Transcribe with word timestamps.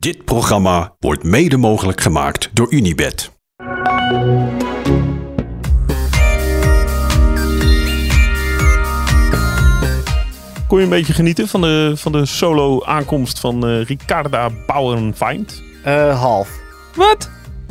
Dit 0.00 0.24
programma 0.24 0.96
wordt 0.98 1.22
mede 1.22 1.56
mogelijk 1.56 2.00
gemaakt 2.00 2.50
door 2.52 2.72
Unibed. 2.72 3.30
Kon 10.66 10.78
je 10.78 10.84
een 10.84 10.90
beetje 10.90 11.12
genieten 11.12 11.48
van 11.48 11.60
de, 11.60 11.92
van 11.96 12.12
de 12.12 12.26
solo 12.26 12.84
aankomst 12.84 13.40
van 13.40 13.66
eh 13.66 13.84
Ricarda 13.84 14.50
Bauernfeind? 14.66 15.62
Eh, 15.84 16.20
half. 16.20 16.58
Wat? 16.94 17.30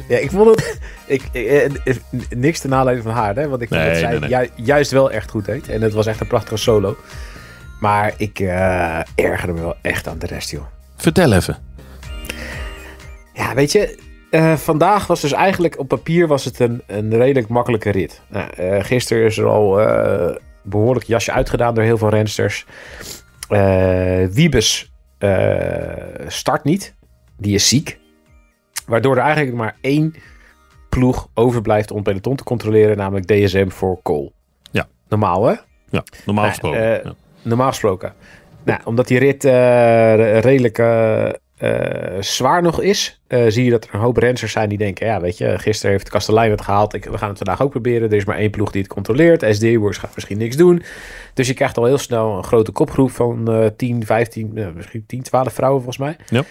Ja, 0.10 0.18
ik 0.18 0.32
vond 0.32 0.50
het... 0.50 0.80
Ik, 1.08 1.22
eh, 1.32 1.66
eh, 1.66 1.72
niks 2.30 2.60
te 2.60 2.68
naleven 2.68 3.04
van 3.04 3.12
haar, 3.12 3.36
hè? 3.36 3.48
Want 3.48 3.62
ik 3.62 3.68
vond 3.68 3.80
Nee, 3.82 3.90
dat 3.90 4.00
zij 4.00 4.10
nee, 4.10 4.20
nee. 4.20 4.30
ju- 4.30 4.64
juist 4.64 4.92
wel 4.92 5.12
echt 5.12 5.30
goed 5.30 5.46
deed. 5.46 5.70
En 5.70 5.82
het 5.82 5.94
was 5.94 6.06
echt 6.06 6.20
een 6.22 6.28
prachtige 6.28 6.58
solo. 6.58 6.98
Maar 7.80 8.14
ik 8.18 8.40
eh 8.40 9.00
ergerde 9.16 9.54
me 9.54 9.60
wel 9.62 9.76
echt 9.82 10.08
aan 10.08 10.20
de 10.20 10.26
rest, 10.26 10.52
joh. 10.52 10.64
Vertel 10.98 11.34
even. 11.34 11.58
Ja, 13.40 13.54
weet 13.54 13.72
je, 13.72 13.98
eh, 14.32 14.56
vandaag 14.56 15.08
was 15.08 15.22
dus 15.22 15.32
eigenlijk 15.32 15.80
op 15.80 15.88
papier 15.88 16.28
was 16.28 16.46
het 16.46 16.60
een, 16.60 16.82
een 16.88 17.18
redelijk 17.18 17.48
makkelijke 17.48 17.90
rit. 17.90 18.22
Nou, 18.28 18.50
eh, 18.54 18.84
gisteren 18.84 19.24
is 19.26 19.38
er 19.38 19.46
al 19.48 19.80
eh, 19.82 20.36
behoorlijk 20.64 21.06
jasje 21.06 21.32
uitgedaan 21.32 21.76
door 21.76 21.84
heel 21.84 21.98
veel 21.98 22.10
rensters. 22.10 22.66
Wiebes 24.32 24.92
start 26.28 26.64
niet. 26.64 26.96
Die 27.38 27.54
is 27.56 27.68
ziek. 27.68 28.00
Waardoor 28.86 29.16
er 29.18 29.24
eigenlijk 29.24 29.56
maar 29.56 29.76
één 29.82 30.16
ploeg 30.90 31.28
overblijft 31.34 31.92
om 31.92 32.04
peloton 32.04 32.36
te 32.36 32.44
controleren, 32.44 32.98
namelijk 32.98 33.26
DSM 33.28 33.70
voor 33.70 34.00
Cole. 34.04 34.32
Ja. 34.72 34.88
Normaal, 35.08 35.46
hè? 35.46 35.54
Ja, 35.90 36.04
normaal 36.26 36.44
Nou, 36.44 36.48
gesproken. 36.48 36.82
ja. 37.04 37.14
Normaal 37.42 37.68
gesproken. 37.70 38.14
Nou, 38.64 38.80
omdat 38.84 39.08
die 39.08 39.20
rit 39.20 39.44
re- 39.44 40.38
redelijk 40.40 40.78
zwaar 42.20 42.62
nog 42.62 42.82
is, 42.82 43.22
eh, 43.28 43.46
zie 43.48 43.64
je 43.64 43.72
dat 43.72 43.86
er 43.86 43.94
een 43.94 44.00
hoop 44.00 44.18
renners 44.18 44.52
zijn 44.52 44.70
die 44.70 44.78
denken: 44.78 45.08
ja, 45.08 45.22
weet 45.22 45.38
je, 45.38 45.60
gisteren 45.60 45.92
heeft 45.92 46.10
Kastelein 46.10 46.52
het 46.52 46.62
gehaald. 46.62 46.94
Ik, 46.94 47.06
we 47.06 47.18
gaan 47.18 47.30
het 47.30 47.38
vandaag 47.38 47.62
ook 47.62 47.70
proberen. 47.70 48.10
Er 48.10 48.18
is 48.18 48.26
maar 48.26 48.38
één 48.38 48.50
ploeg 48.50 48.72
die 48.72 48.82
het 48.82 48.92
controleert. 48.92 49.56
SD-Works 49.56 49.98
gaat 49.98 50.16
misschien 50.16 50.38
niks 50.38 50.56
doen. 50.56 50.84
Dus 51.34 51.48
je 51.48 51.54
krijgt 51.54 51.78
al 51.78 51.86
heel 51.86 51.98
snel 51.98 52.38
een 52.38 52.44
grote 52.44 52.72
kopgroep 52.72 53.12
van 53.12 53.52
eh 53.52 53.66
10, 53.76 54.06
15, 54.06 54.58
eh, 54.58 54.68
misschien 54.76 55.06
10, 55.06 55.22
12 55.22 55.54
vrouwen 55.54 55.82
volgens 55.82 56.06
mij. 56.06 56.18
Ja. 56.30 56.44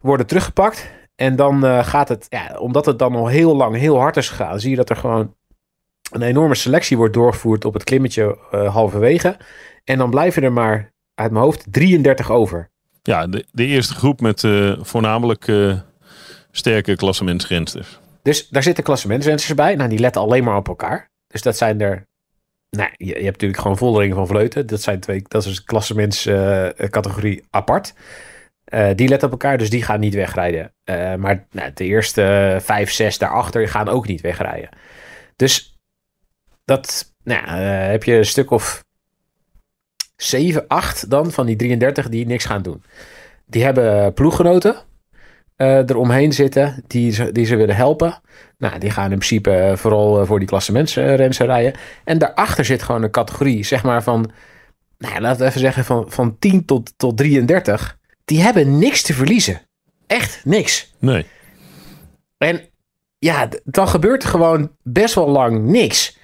Worden 0.00 0.26
teruggepakt. 0.26 0.90
En 1.20 1.36
dan 1.36 1.64
eh, 1.64 1.84
gaat 1.84 2.08
het, 2.08 2.26
ja, 2.28 2.58
omdat 2.58 2.86
het 2.86 2.98
dan 2.98 3.14
al 3.14 3.26
heel 3.26 3.56
lang 3.56 3.76
heel 3.76 3.98
hard 3.98 4.16
is 4.16 4.28
gegaan, 4.28 4.60
zie 4.60 4.70
je 4.70 4.76
dat 4.76 4.90
er 4.90 4.96
gewoon 4.96 5.34
een 6.10 6.22
enorme 6.22 6.54
selectie 6.54 6.96
wordt 6.96 7.14
doorgevoerd 7.14 7.64
op 7.64 7.74
het 7.74 7.84
klimmetje 7.84 8.38
eh, 8.50 8.74
halverwege. 8.74 9.36
En 9.84 9.98
dan 9.98 10.10
blijven 10.10 10.42
er 10.42 10.52
maar 10.52 10.92
uit 11.14 11.30
mijn 11.30 11.44
hoofd 11.44 11.72
33 11.72 12.30
over. 12.30 12.70
Ja, 13.02 13.26
de, 13.26 13.44
de 13.52 13.66
eerste 13.66 13.94
groep 13.94 14.20
met 14.20 14.44
eh, 14.44 14.72
voornamelijk 14.80 15.48
eh, 15.48 15.78
sterke 16.50 16.96
klassementsrensters. 16.96 17.98
Dus 18.22 18.48
daar 18.48 18.62
zitten 18.62 18.84
klassementsrenners 18.84 19.54
bij. 19.54 19.74
Nou, 19.74 19.88
die 19.88 19.98
letten 19.98 20.22
alleen 20.22 20.44
maar 20.44 20.56
op 20.56 20.68
elkaar. 20.68 21.08
Dus 21.26 21.42
dat 21.42 21.56
zijn 21.56 21.80
er... 21.80 22.08
Nou, 22.70 22.90
je, 22.96 23.12
hebt 23.12 23.24
natuurlijk 23.24 23.60
gewoon 23.60 23.76
Voldering 23.76 24.14
van 24.14 24.26
Vleuten. 24.26 24.66
Dat 24.66 24.82
zijn 24.82 25.00
twee... 25.00 25.22
Dat 25.28 25.44
is 25.44 25.58
een 25.58 25.64
klassementscategorie 25.64 27.44
apart. 27.50 27.94
Eh, 28.64 28.88
die 28.94 29.08
letten 29.08 29.26
op 29.28 29.32
elkaar, 29.32 29.58
dus 29.58 29.70
die 29.70 29.82
gaan 29.82 30.00
niet 30.00 30.14
wegrijden. 30.14 30.72
Maar 31.18 31.46
nou, 31.50 31.70
de 31.74 31.84
eerste 31.84 32.56
vijf, 32.60 32.90
zes 32.90 33.18
daarachter 33.18 33.68
gaan 33.68 33.88
ook 33.88 34.06
niet 34.06 34.20
wegrijden. 34.20 34.68
Dus 35.36 35.78
dat... 36.64 37.14
Nou, 37.24 37.48
heb 37.50 38.04
je 38.04 38.14
een 38.14 38.24
stuk 38.24 38.50
of 38.50 38.84
7, 40.22 40.64
8 40.68 41.10
dan 41.10 41.30
van 41.30 41.46
die 41.46 41.56
33 41.56 42.08
die 42.08 42.26
niks 42.26 42.44
gaan 42.44 42.62
doen. 42.62 42.82
Die 43.46 43.64
hebben 43.64 44.12
ploeggenoten 44.12 44.76
eh 45.56 45.76
eromheen 45.76 46.32
zitten 46.32 46.84
die 46.86 47.12
ze, 47.12 47.32
die 47.32 47.44
ze 47.46 47.56
willen 47.56 47.76
helpen. 47.76 48.20
Nou, 48.58 48.78
die 48.78 48.90
gaan 48.90 49.12
in 49.12 49.18
principe 49.18 49.50
eh, 49.50 49.76
vooral 49.76 50.20
eh, 50.20 50.26
voor 50.26 50.38
die 50.38 50.48
klassementsrensen 50.48 51.46
rijden. 51.46 51.74
En 52.04 52.18
daarachter 52.18 52.64
zit 52.64 52.82
gewoon 52.82 53.02
een 53.02 53.10
categorie, 53.10 53.64
zeg 53.64 53.82
maar 53.82 54.02
van, 54.02 54.30
nou, 54.98 55.20
laten 55.20 55.40
we 55.40 55.46
even 55.46 55.60
zeggen 55.60 55.84
van, 55.84 56.04
van 56.08 56.36
10 56.38 56.64
tot, 56.64 56.92
tot 56.96 57.16
33. 57.16 57.98
Die 58.24 58.42
hebben 58.42 58.78
niks 58.78 59.02
te 59.02 59.14
verliezen. 59.14 59.60
Echt 60.06 60.44
niks. 60.44 60.94
Nee. 60.98 61.26
En 62.38 62.60
ja, 63.18 63.48
dan 63.64 63.88
gebeurt 63.88 64.22
er 64.22 64.28
gewoon 64.28 64.70
best 64.82 65.14
wel 65.14 65.28
lang 65.28 65.64
niks. 65.64 66.18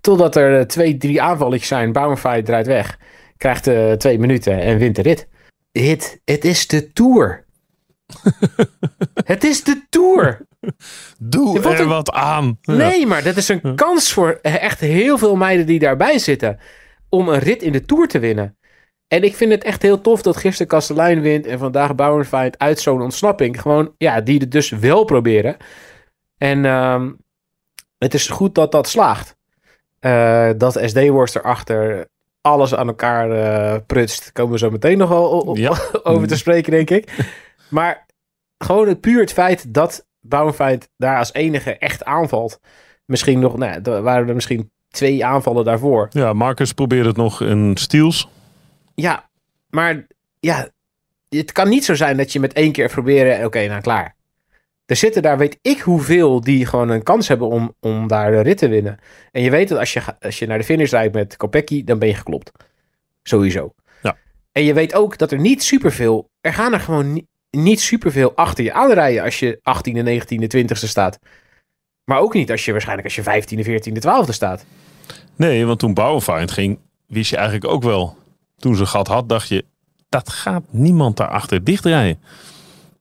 Totdat 0.00 0.36
er 0.36 0.66
twee, 0.66 0.96
drie 0.96 1.22
aanvalletjes 1.22 1.68
zijn. 1.68 1.92
Bauernfeit 1.92 2.44
draait 2.44 2.66
weg. 2.66 2.98
Krijgt 3.38 3.66
eh, 3.66 3.92
twee 3.92 4.18
minuten 4.18 4.60
en 4.60 4.78
wint 4.78 4.96
de 4.96 5.02
rit. 5.02 5.28
Het, 5.72 6.20
het 6.24 6.44
is 6.44 6.66
de 6.66 6.92
Tour. 6.92 7.44
het 9.24 9.44
is 9.44 9.64
de 9.64 9.86
Tour. 9.88 10.46
Doe 11.18 11.60
wat 11.60 11.72
er 11.72 11.80
een- 11.80 11.88
wat 11.88 12.10
aan. 12.12 12.58
Ja. 12.62 12.74
Nee, 12.74 13.06
maar 13.06 13.22
dat 13.22 13.36
is 13.36 13.48
een 13.48 13.74
kans 13.74 14.12
voor 14.12 14.38
echt 14.42 14.80
heel 14.80 15.18
veel 15.18 15.36
meiden 15.36 15.66
die 15.66 15.78
daarbij 15.78 16.18
zitten. 16.18 16.58
Om 17.08 17.28
een 17.28 17.38
rit 17.38 17.62
in 17.62 17.72
de 17.72 17.84
Tour 17.84 18.08
te 18.08 18.18
winnen. 18.18 18.56
En 19.08 19.22
ik 19.22 19.36
vind 19.36 19.50
het 19.52 19.64
echt 19.64 19.82
heel 19.82 20.00
tof 20.00 20.22
dat 20.22 20.36
gisteren 20.36 20.66
Kastelein 20.66 21.20
wint. 21.20 21.46
En 21.46 21.58
vandaag 21.58 21.94
Bauernfeit 21.94 22.58
uit 22.58 22.80
zo'n 22.80 23.02
ontsnapping. 23.02 23.60
Gewoon, 23.60 23.94
ja, 23.98 24.20
die 24.20 24.38
het 24.38 24.50
dus 24.52 24.70
wel 24.70 25.04
proberen. 25.04 25.56
En 26.38 26.64
ehm, 26.64 27.10
het 27.98 28.14
is 28.14 28.28
goed 28.28 28.54
dat 28.54 28.72
dat 28.72 28.88
slaagt. 28.88 29.36
Eh, 29.98 30.50
dat 30.56 30.80
SD-worst 30.84 31.36
erachter 31.36 32.08
alles 32.40 32.74
aan 32.74 32.88
elkaar 32.88 33.30
eh, 33.30 33.80
prutst. 33.86 34.32
Komen 34.32 34.52
we 34.52 34.58
zo 34.58 34.70
meteen 34.70 34.98
nog 34.98 35.08
wel 35.08 35.56
Ja. 35.56 35.78
over 36.02 36.28
te 36.28 36.36
spreken, 36.36 36.72
denk 36.72 36.90
ik. 36.90 37.12
Maar 37.70 38.06
gewoon 38.58 38.88
het 38.88 39.00
puur 39.00 39.20
het 39.20 39.32
feit 39.32 39.74
dat 39.74 40.06
Bauernfeit 40.20 40.90
daar 40.96 41.18
als 41.18 41.32
enige 41.32 41.78
echt 41.78 42.04
aanvalt. 42.04 42.60
Misschien 43.04 43.38
nog, 43.38 43.56
nou, 43.56 43.82
er 43.82 44.02
waren 44.02 44.28
er 44.28 44.34
misschien 44.34 44.70
twee 44.88 45.24
aanvallen 45.24 45.64
daarvoor. 45.64 46.06
Ja, 46.10 46.32
Marcus 46.32 46.72
probeerde 46.72 47.08
het 47.08 47.16
nog 47.16 47.40
in 47.40 47.76
Stiels. 47.76 48.28
Ja, 48.94 49.30
maar 49.70 50.06
ja, 50.40 50.68
het 51.28 51.52
kan 51.52 51.68
niet 51.68 51.84
zo 51.84 51.94
zijn 51.94 52.16
dat 52.16 52.32
je 52.32 52.40
met 52.40 52.52
één 52.52 52.72
keer 52.72 52.88
proberen, 52.88 53.44
oké, 53.44 53.66
nou 53.66 53.80
klaar. 53.80 54.16
Er 54.88 54.96
zitten 54.96 55.22
daar, 55.22 55.38
weet 55.38 55.58
ik 55.62 55.80
hoeveel, 55.80 56.40
die 56.40 56.66
gewoon 56.66 56.88
een 56.88 57.02
kans 57.02 57.28
hebben 57.28 57.48
om, 57.48 57.74
om 57.80 58.06
daar 58.06 58.30
de 58.30 58.40
rit 58.40 58.58
te 58.58 58.68
winnen. 58.68 58.98
En 59.32 59.42
je 59.42 59.50
weet 59.50 59.68
dat 59.68 59.78
als 59.78 59.92
je, 59.92 60.02
als 60.20 60.38
je 60.38 60.46
naar 60.46 60.58
de 60.58 60.64
finish 60.64 60.90
rijdt 60.90 61.14
met 61.14 61.36
Kopecky, 61.36 61.84
dan 61.84 61.98
ben 61.98 62.08
je 62.08 62.14
geklopt. 62.14 62.50
Sowieso. 63.22 63.74
Ja. 64.02 64.16
En 64.52 64.62
je 64.62 64.74
weet 64.74 64.94
ook 64.94 65.18
dat 65.18 65.32
er 65.32 65.38
niet 65.38 65.62
superveel, 65.62 66.30
er 66.40 66.52
gaan 66.52 66.72
er 66.72 66.80
gewoon 66.80 67.12
niet, 67.12 67.26
niet 67.50 67.80
superveel 67.80 68.34
achter 68.34 68.64
je 68.64 68.72
aanrijden 68.72 69.22
als 69.22 69.38
je 69.38 69.58
18e, 69.58 69.92
19e, 69.92 70.56
20e 70.56 70.88
staat. 70.88 71.18
Maar 72.04 72.18
ook 72.18 72.34
niet 72.34 72.50
als 72.50 72.64
je 72.64 72.72
waarschijnlijk 72.72 73.16
als 73.16 73.16
je 73.16 73.56
15e, 73.56 73.66
14e, 73.66 74.26
12e 74.26 74.32
staat. 74.32 74.64
Nee, 75.36 75.66
want 75.66 75.78
toen 75.78 75.94
Bauerfeind 75.94 76.50
ging, 76.50 76.78
wist 77.06 77.30
je 77.30 77.36
eigenlijk 77.36 77.72
ook 77.72 77.82
wel. 77.82 78.16
Toen 78.56 78.76
ze 78.76 78.86
gat 78.86 79.06
had, 79.06 79.28
dacht 79.28 79.48
je, 79.48 79.64
dat 80.08 80.28
gaat 80.28 80.62
niemand 80.70 81.16
daarachter 81.16 81.64
dichtrijden. 81.64 82.22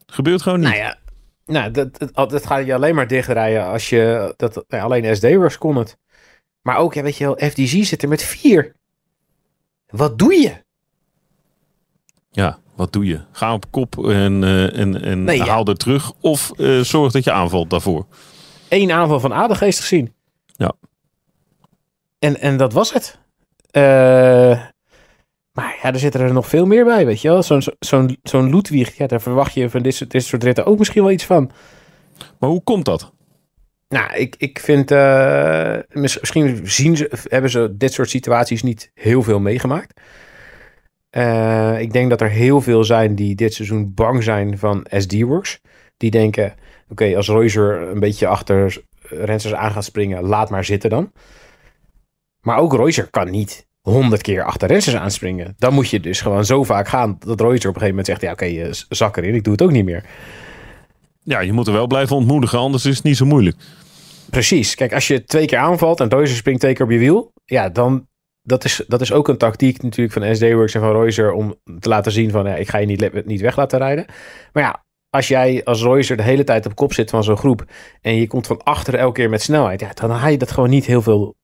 Gebeurt 0.06 0.42
gewoon 0.42 0.60
niet. 0.60 0.70
Nou 0.70 0.80
ja, 0.82 0.98
nou, 1.48 1.72
dat, 1.72 1.98
dat, 2.14 2.30
dat 2.30 2.46
ga 2.46 2.58
je 2.58 2.74
alleen 2.74 2.96
maar 2.96 3.08
dichtrijden 3.08 3.66
als 3.66 3.90
je... 3.90 4.34
Dat, 4.38 4.64
nou, 4.68 4.84
alleen 4.84 5.16
SD-works 5.16 5.58
kon 5.58 5.76
het. 5.76 5.98
Maar 6.62 6.78
ook, 6.78 6.94
ja, 6.94 7.02
weet 7.02 7.18
je 7.18 7.24
wel, 7.24 7.50
FDG 7.50 7.86
zit 7.86 8.04
er 8.04 8.10
met 8.10 8.24
vier. 8.24 8.76
Wat 9.88 10.20
doe 10.20 10.34
je? 10.34 10.66
Ja, 12.30 12.60
wat 12.76 12.94
doe 12.94 13.06
je? 13.06 13.22
Ga 13.32 13.54
op 13.54 13.72
kop 13.72 14.06
en, 14.06 14.44
eh, 14.44 14.80
en, 14.80 15.02
en 15.02 15.24
Nee, 15.24 15.38
ja. 15.38 15.46
haal 15.46 15.66
er 15.66 15.78
terug. 15.78 16.12
Of 16.22 16.52
eh, 16.58 16.80
zorg 16.80 17.12
dat 17.12 17.24
je 17.24 17.32
aanvalt 17.32 17.70
daarvoor. 17.70 18.06
Eén 18.70 18.92
aanval 18.92 19.20
van 19.20 19.34
Adelgeest 19.34 19.80
gezien. 19.80 20.14
Ja. 20.46 20.74
En, 22.20 22.40
en 22.40 22.58
dat 22.58 22.74
was 22.74 22.94
het. 22.94 23.20
Eh, 23.72 24.64
maar 25.58 25.80
ja, 25.82 25.94
er 25.94 26.00
zitten 26.00 26.22
er 26.22 26.34
nog 26.34 26.48
veel 26.48 26.66
meer 26.66 26.86
bij, 26.86 27.06
weet 27.06 27.22
je 27.22 27.28
wel. 27.28 27.44
Zo'n 27.44 27.62
zo'n 27.80 28.18
zo'n 28.24 28.50
Ludwig, 28.50 28.98
ja, 28.98 29.08
daar 29.08 29.22
verwacht 29.22 29.54
je 29.54 29.70
van 29.70 29.82
dit 29.82 29.96
soort, 29.96 30.12
dit 30.12 30.24
soort 30.24 30.44
ritten 30.44 30.66
ook 30.66 30.78
misschien 30.78 31.02
wel 31.04 31.12
iets 31.12 31.26
van. 31.26 31.52
Maar 32.40 32.50
hoe 32.50 32.64
komt 32.64 32.86
dat? 32.86 33.14
Nou, 33.88 34.16
ik, 34.16 34.36
ik 34.38 34.60
vind, 34.60 34.92
eh, 34.92 35.78
mis- 35.90 36.20
misschien 36.20 36.68
zien 36.68 36.98
ze, 36.98 37.12
hebben 37.30 37.50
ze 37.50 37.76
dit 37.78 37.94
soort 37.94 38.10
situaties 38.10 38.64
niet 38.64 38.92
heel 38.94 39.24
veel 39.24 39.40
meegemaakt. 39.40 40.02
Eh, 41.10 41.80
ik 41.80 41.94
denk 41.94 42.10
dat 42.10 42.22
er 42.22 42.30
heel 42.30 42.62
veel 42.62 42.84
zijn 42.84 43.16
die 43.16 43.36
dit 43.36 43.54
seizoen 43.54 43.94
bang 43.94 44.24
zijn 44.24 44.58
van 44.58 44.86
SD-Works. 44.90 45.60
Die 45.98 46.12
denken, 46.12 46.54
oké, 46.90 47.16
als 47.16 47.28
Reuser 47.28 47.82
een 47.82 48.00
beetje 48.00 48.28
achter 48.28 48.84
rensters 49.02 49.54
aan 49.54 49.72
gaat 49.72 49.84
springen, 49.86 50.24
laat 50.24 50.50
maar 50.50 50.66
zitten 50.66 50.90
dan. 50.90 51.12
Maar 52.42 52.58
ook 52.58 52.74
Reuser 52.74 53.10
kan 53.10 53.32
niet 53.32 53.68
honderd 53.92 54.22
keer 54.22 54.44
achter 54.44 54.68
rensters 54.68 54.96
aanspringen. 54.96 55.54
Dan 55.58 55.74
moet 55.74 55.90
je 55.90 56.00
dus 56.00 56.22
gewoon 56.22 56.46
zo 56.46 56.64
vaak 56.64 56.88
gaan 56.88 57.18
dat 57.20 57.42
Reuser 57.42 57.70
op 57.70 57.76
een 57.76 57.82
gegeven 57.82 57.88
moment 57.88 58.06
zegt, 58.06 58.22
ja 58.22 58.32
oké, 58.32 58.46
eh, 58.46 58.72
zak 58.90 59.18
erin, 59.18 59.36
ik 59.36 59.44
doe 59.44 59.54
het 59.54 59.62
ook 59.62 59.72
niet 59.72 59.86
meer. 59.86 60.04
Ja, 61.24 61.40
je 61.40 61.54
moet 61.54 61.68
er 61.68 61.74
wel 61.74 61.88
blijven 61.88 62.16
ontmoedigen, 62.16 62.60
anders 62.60 62.86
is 62.86 62.96
het 62.96 63.04
niet 63.04 63.18
zo 63.18 63.26
moeilijk. 63.26 63.56
Precies. 64.30 64.76
Kijk, 64.76 64.94
als 64.94 65.08
je 65.08 65.24
twee 65.24 65.46
keer 65.46 65.58
aanvalt 65.58 66.00
en 66.00 66.10
Reuser 66.10 66.38
springt 66.38 66.62
twee 66.62 66.74
keer 66.74 66.86
op 66.86 66.92
je 66.92 66.98
wiel, 66.98 67.32
ja, 67.46 67.70
dan 67.70 68.08
dat 68.44 68.64
is, 68.64 68.84
dat 68.88 69.02
is 69.02 69.12
ook 69.12 69.28
een 69.28 69.38
tactiek 69.38 69.82
natuurlijk 69.82 70.14
van 70.14 70.36
SD-Works 70.36 70.74
en 70.74 70.82
van 70.82 70.92
Reuser 70.92 71.32
om 71.32 71.56
te 71.80 71.90
laten 71.90 72.12
zien 72.12 72.32
van, 72.32 72.46
ja, 72.46 72.56
ik 72.56 72.70
ga 72.70 72.78
je 72.78 72.86
niet, 72.86 73.26
niet 73.26 73.42
weg 73.42 73.56
laten 73.56 73.80
rijden. 73.80 74.06
Maar 74.54 74.64
ja, 74.64 74.86
als 75.10 75.28
jij 75.28 75.62
als 75.64 75.82
Roycer 75.82 76.18
de 76.18 76.24
hele 76.24 76.44
tijd 76.44 76.66
op 76.66 76.76
kop 76.76 76.94
zit 76.94 77.10
van 77.10 77.24
zo'n 77.24 77.38
groep 77.38 77.66
en 78.02 78.16
je 78.16 78.28
komt 78.28 78.48
van 78.48 78.64
achter 78.64 78.96
elke 78.96 79.14
keer 79.14 79.30
met 79.30 79.42
snelheid, 79.42 79.80
ja, 79.80 79.92
dan 79.94 80.20
ga 80.20 80.28
je 80.28 80.38
dat 80.38 80.52
gewoon 80.52 80.70
niet 80.70 80.86
heel 80.86 81.02
veel, 81.02 81.36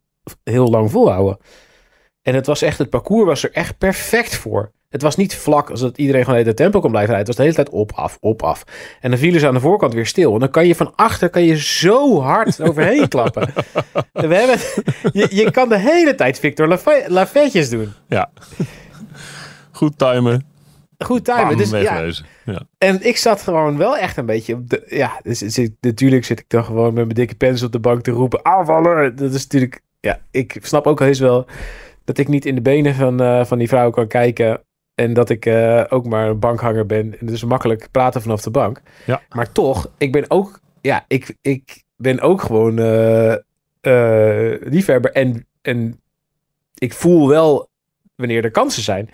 heel 0.44 0.69
lang 0.69 0.92
volhouden. 0.92 1.38
En 2.24 2.36
het 2.36 2.46
was 2.46 2.62
echt, 2.62 2.78
het 2.78 2.90
parcours 2.90 3.25
was 3.25 3.44
er 3.44 3.52
echt 3.52 3.78
perfect 3.78 4.36
voor. 4.36 4.72
Het 4.90 5.02
was 5.02 5.16
niet 5.16 5.36
vlak, 5.36 5.70
zodat 5.74 5.98
iedereen 5.98 6.25
gewoon 6.25 6.44
de 6.44 6.54
tempo 6.54 6.80
kon 6.80 6.90
blijven 6.90 7.14
rijden. 7.14 7.34
Het 7.34 7.38
was 7.38 7.46
de 7.46 7.52
hele 7.52 7.56
tijd 7.56 7.70
op, 7.70 7.92
af, 7.92 8.18
op, 8.20 8.44
af. 8.44 8.64
En 9.02 9.10
dan 9.10 9.20
vielen 9.20 9.40
ze 9.40 9.48
aan 9.48 9.54
de 9.54 9.60
voorkant 9.60 9.94
weer 9.94 10.06
stil. 10.06 10.34
En 10.34 10.40
dan 10.40 10.50
kan 10.50 10.68
je 10.68 10.75
van 10.75 10.94
achter 10.96 11.30
kan 11.30 11.44
je 11.44 11.58
zo 11.58 12.22
hard 12.22 12.62
overheen 12.68 13.08
klappen. 13.08 13.54
We 14.12 14.36
hebben, 14.36 14.58
je, 15.22 15.36
je 15.36 15.52
kan 15.52 15.70
de 15.70 15.78
hele 15.78 16.16
tijd 16.16 16.40
Victor 16.40 16.80
Lafayetjes 17.08 17.70
doen. 17.70 17.94
Ja. 18.08 18.31
Goed 19.72 19.98
timen. 19.98 20.46
Goed 20.98 21.25
timen. 21.25 21.58
Dus, 21.58 22.24
ja, 22.46 22.62
en 22.78 23.06
ik 23.06 23.18
zat 23.18 23.42
gewoon 23.42 23.78
wel 23.78 23.98
echt 23.98 24.18
een 24.18 24.25
beetje 24.25 24.54
op 24.54 24.70
de... 24.70 24.84
Ja, 24.88 25.20
dus, 25.24 25.40
dus- 25.40 25.70
natuurlijk 25.80 26.25
zit 26.25 26.40
ik 26.40 26.46
dan 26.48 26.66
gewoon 26.66 26.86
met 26.86 26.94
mijn 26.94 27.10
dikke 27.10 27.36
pens 27.36 27.64
op 27.64 27.72
de 27.72 27.80
bank 27.80 28.02
te 28.02 28.12
roepen. 28.12 28.46
Aanvallen! 28.46 29.16
Dat 29.16 29.34
is 29.34 29.44
natuurlijk... 29.44 29.81
Ja, 30.00 30.20
ik 30.31 30.58
snap 30.62 30.88
ook 30.88 31.00
heus 31.00 31.20
wel 31.20 31.46
dat 32.03 32.17
ik 32.17 32.27
niet 32.27 32.45
in 32.45 32.55
de 32.55 32.61
benen 32.61 32.95
van, 32.95 33.21
eh, 33.21 33.45
van 33.45 33.57
die 33.57 33.67
vrouw 33.67 33.89
kan 33.89 34.07
kijken. 34.07 34.61
En 34.95 35.13
dat 35.13 35.29
ik 35.29 35.45
eh, 35.45 35.83
ook 35.89 36.05
maar 36.05 36.29
een 36.29 36.39
bankhanger 36.39 36.85
ben. 36.85 37.19
En 37.19 37.25
dus 37.25 37.44
makkelijk 37.44 37.88
praten 37.91 38.21
vanaf 38.21 38.41
de 38.41 38.51
bank. 38.51 38.81
Ja. 39.05 39.21
Maar 39.29 39.51
toch, 39.51 39.91
ik 39.97 40.11
ben 40.11 40.25
ook... 40.27 40.59
Ja, 40.81 41.05
ik, 41.07 41.35
ik 41.41 41.83
ben 41.95 42.19
ook 42.19 42.41
gewoon 42.41 42.79
eh, 42.79 44.53
liefhebber. 44.59 45.11
En, 45.11 45.47
en 45.61 46.01
ik 46.73 46.94
voel 46.94 47.27
wel 47.27 47.69
wanneer 48.15 48.44
er 48.44 48.51
kansen 48.51 48.83
zijn. 48.83 49.09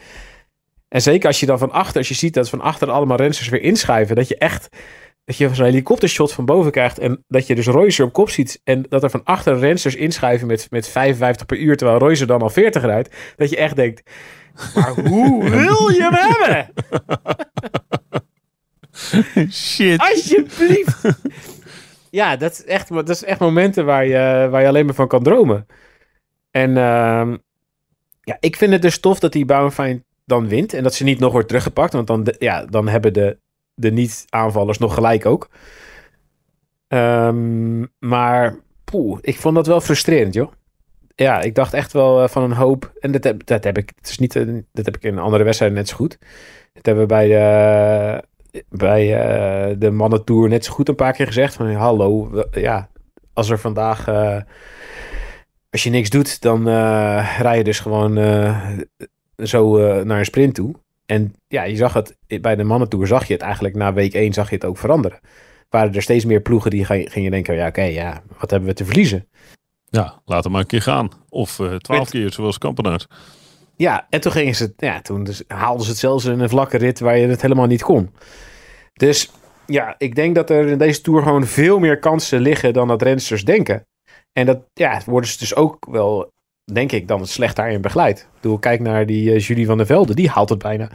En 0.88 1.02
zeker 1.02 1.28
als 1.28 1.40
je 1.40 1.46
dan 1.46 1.60
van 1.60 1.72
achter, 1.72 1.98
als 1.98 2.08
je 2.08 2.14
ziet 2.14 2.34
dat 2.34 2.50
van 2.50 2.62
achter 2.62 2.92
allemaal 2.92 3.18
rensters 3.18 3.50
weer 3.50 3.62
inschrijven, 3.62 4.16
dat 4.16 4.28
je 4.28 4.38
echt, 4.38 4.70
dat 5.30 5.38
je 5.38 5.56
zo'n 5.56 5.66
helikoptershot 5.66 6.34
van 6.34 6.46
boven 6.46 6.72
krijgt 6.72 7.00
en 7.00 7.24
dat 7.28 7.48
je 7.48 7.56
dus 7.56 7.68
Roycer 7.68 8.06
op 8.06 8.14
kop 8.14 8.30
ziet 8.30 8.62
en 8.64 8.86
dat 8.90 9.04
er 9.04 9.10
van 9.10 9.24
achter 9.24 9.60
rensters 9.60 9.96
inschrijven 9.96 10.48
met, 10.48 10.68
met 10.70 10.88
55 10.88 11.46
per 11.46 11.58
uur, 11.58 11.78
terwijl 11.78 12.00
Roycer 12.00 12.28
dan 12.28 12.42
al 12.42 12.50
40 12.50 12.84
rijdt, 12.84 13.16
dat 13.36 13.50
je 13.50 13.58
echt 13.58 13.76
denkt, 13.76 14.10
maar 14.76 14.90
hoe 14.90 15.50
wil 15.60 15.90
je 15.90 16.10
hem 16.10 16.14
hebben? 16.14 16.72
Shit. 19.52 20.00
Alsjeblieft. 20.00 21.02
Ja, 22.10 22.36
dat 22.36 22.52
is 22.52 22.64
echt, 22.66 22.90
dat 22.90 23.10
is 23.10 23.24
echt 23.24 23.40
momenten 23.40 23.86
waar 23.86 24.06
je, 24.06 24.48
waar 24.52 24.62
je 24.62 24.68
alleen 24.68 24.86
maar 24.86 24.96
van 24.96 25.08
kan 25.08 25.24
dromen. 25.24 25.66
En 26.52 26.78
ehm, 26.78 27.38
ja, 28.22 28.38
ik 28.40 28.56
vind 28.56 28.72
het 28.72 28.82
dus 28.82 29.00
tof 29.00 29.20
dat 29.20 29.32
die 29.32 29.46
Bauernfeind 29.46 30.04
dan 30.26 30.48
wint. 30.48 30.74
En 30.74 30.84
dat 30.84 30.94
ze 30.94 31.04
niet 31.04 31.20
nog 31.20 31.32
wordt 31.32 31.48
teruggepakt. 31.48 31.94
Want 31.94 32.08
dan, 32.08 32.34
ja, 32.40 32.66
dan 32.66 32.88
hebben 32.88 33.14
de, 33.14 33.38
de 33.80 33.92
niet-aanvallers 33.92 34.78
nog 34.78 34.94
gelijk 34.94 35.26
ook. 35.26 35.50
Ehm, 36.88 37.86
maar 38.00 38.56
poeh, 38.84 39.18
ik 39.22 39.38
vond 39.38 39.56
dat 39.56 39.68
wel 39.68 39.82
frustrerend, 39.82 40.34
joh. 40.34 40.52
Ja, 41.16 41.42
ik 41.42 41.56
dacht 41.56 41.74
echt 41.74 41.94
wel 41.94 42.24
eh, 42.24 42.30
van 42.30 42.44
een 42.44 42.52
hoop. 42.54 42.92
En 43.00 43.12
dat 43.12 43.24
heb, 43.24 43.46
dat 43.46 43.64
heb 43.64 43.78
ik. 43.78 43.92
Het 43.96 44.10
is 44.10 44.18
niet, 44.18 44.36
eh, 44.36 44.46
dat 44.72 44.86
heb 44.86 44.96
ik 44.98 45.04
in 45.04 45.18
andere 45.20 45.44
wedstrijden 45.44 45.78
net 45.78 45.88
zo 45.88 45.96
goed. 45.96 46.18
Dat 46.74 46.86
hebben 46.86 47.04
we 47.04 47.10
bij 47.14 47.28
de, 47.28 48.24
bij 48.70 49.22
eh, 49.22 49.76
de 49.78 49.92
mannentour 49.92 50.50
net 50.50 50.66
zo 50.66 50.74
goed 50.74 50.90
een 50.90 50.96
paar 50.96 51.14
keer 51.14 51.26
gezegd. 51.28 51.54
Van 51.54 51.74
hallo, 51.74 52.44
ja, 52.52 52.90
als 53.34 53.50
er 53.50 53.60
vandaag. 53.60 54.08
eh, 54.08 54.42
als 55.70 55.84
je 55.84 55.90
niks 55.90 56.10
doet, 56.10 56.42
dan 56.42 56.68
eh, 56.68 57.38
rij 57.40 57.58
je 57.58 57.64
dus 57.64 57.80
gewoon 57.80 58.18
eh, 58.18 58.68
zo 59.38 59.78
eh, 59.78 60.04
naar 60.06 60.20
een 60.20 60.26
sprint 60.26 60.56
toe. 60.56 60.76
En 61.10 61.34
ja, 61.48 61.64
je 61.64 61.76
zag 61.76 61.94
het 61.94 62.18
bij 62.42 62.56
de 62.56 62.64
mannentour, 62.64 63.08
zag 63.08 63.26
je 63.28 63.34
het 63.34 63.42
eigenlijk 63.42 63.76
na 63.76 63.94
week 63.94 64.14
1 64.14 64.34
zag 64.34 64.50
je 64.50 64.56
het 64.56 64.66
ook 64.66 64.78
veranderen. 64.78 65.20
Waren 65.70 65.94
er 65.96 66.02
steeds 66.02 66.26
meer 66.26 66.42
ploegen 66.42 66.72
die 66.72 66.86
ging- 66.86 67.12
gingen 67.12 67.32
denken: 67.32 67.56
ja, 67.56 67.68
oké, 67.68 67.82
ja, 67.82 68.22
wat 68.40 68.50
hebben 68.50 68.70
we 68.70 68.76
te 68.76 68.86
verliezen? 68.86 69.28
Ja, 69.86 70.22
laat 70.26 70.44
hem 70.44 70.52
maar 70.52 70.62
een 70.62 70.68
keer 70.68 70.82
gaan. 70.82 71.10
Of 71.30 71.60
eh, 71.60 71.76
twaalf 71.76 72.00
Met- 72.02 72.10
keer 72.10 72.32
zoals 72.32 72.58
Kampenaars. 72.58 73.08
Ja, 73.76 74.08
en 74.10 74.22
toen 74.22 74.32
gingen 74.32 74.56
ze, 74.56 74.74
ja, 74.78 75.02
toen 75.02 75.24
dus 75.24 75.44
haalden 75.48 75.84
ze 75.84 75.90
het 75.90 76.00
zelfs 76.00 76.26
in 76.26 76.40
een 76.40 76.50
vlakke 76.50 76.78
rit 76.78 77.00
waar 77.00 77.18
je 77.18 77.28
het 77.28 77.42
helemaal 77.42 77.66
niet 77.66 77.84
kon. 77.84 78.10
Dus 78.94 79.32
ja, 79.66 79.96
ik 79.98 80.16
denk 80.16 80.36
dat 80.36 80.50
er 80.50 80.68
in 80.68 80.78
deze 80.78 81.02
tour 81.02 81.24
gewoon 81.24 81.46
veel 81.46 81.80
meer 81.80 82.00
kansen 82.00 82.40
liggen 82.42 82.74
dan 82.74 82.88
dat 82.88 83.02
rensters 83.02 83.46
denken. 83.46 83.88
En 84.34 84.46
dat 84.46 84.60
ja, 84.74 85.02
worden 85.06 85.30
ze 85.30 85.38
dus 85.38 85.56
ook 85.56 85.88
wel, 85.92 86.32
denk 86.74 86.92
ik, 86.92 87.08
dan 87.08 87.28
slecht 87.28 87.56
daarin 87.56 87.82
begeleid. 87.82 88.20
Ik 88.20 88.42
bedoel, 88.42 88.58
kijk 88.60 88.80
naar 88.80 89.06
die 89.06 89.32
eh, 89.34 89.40
Julie 89.40 89.66
van 89.66 89.78
der 89.78 89.86
Velde, 89.86 90.14
die 90.16 90.30
haalt 90.30 90.50
het 90.50 90.60
bijna. 90.60 90.90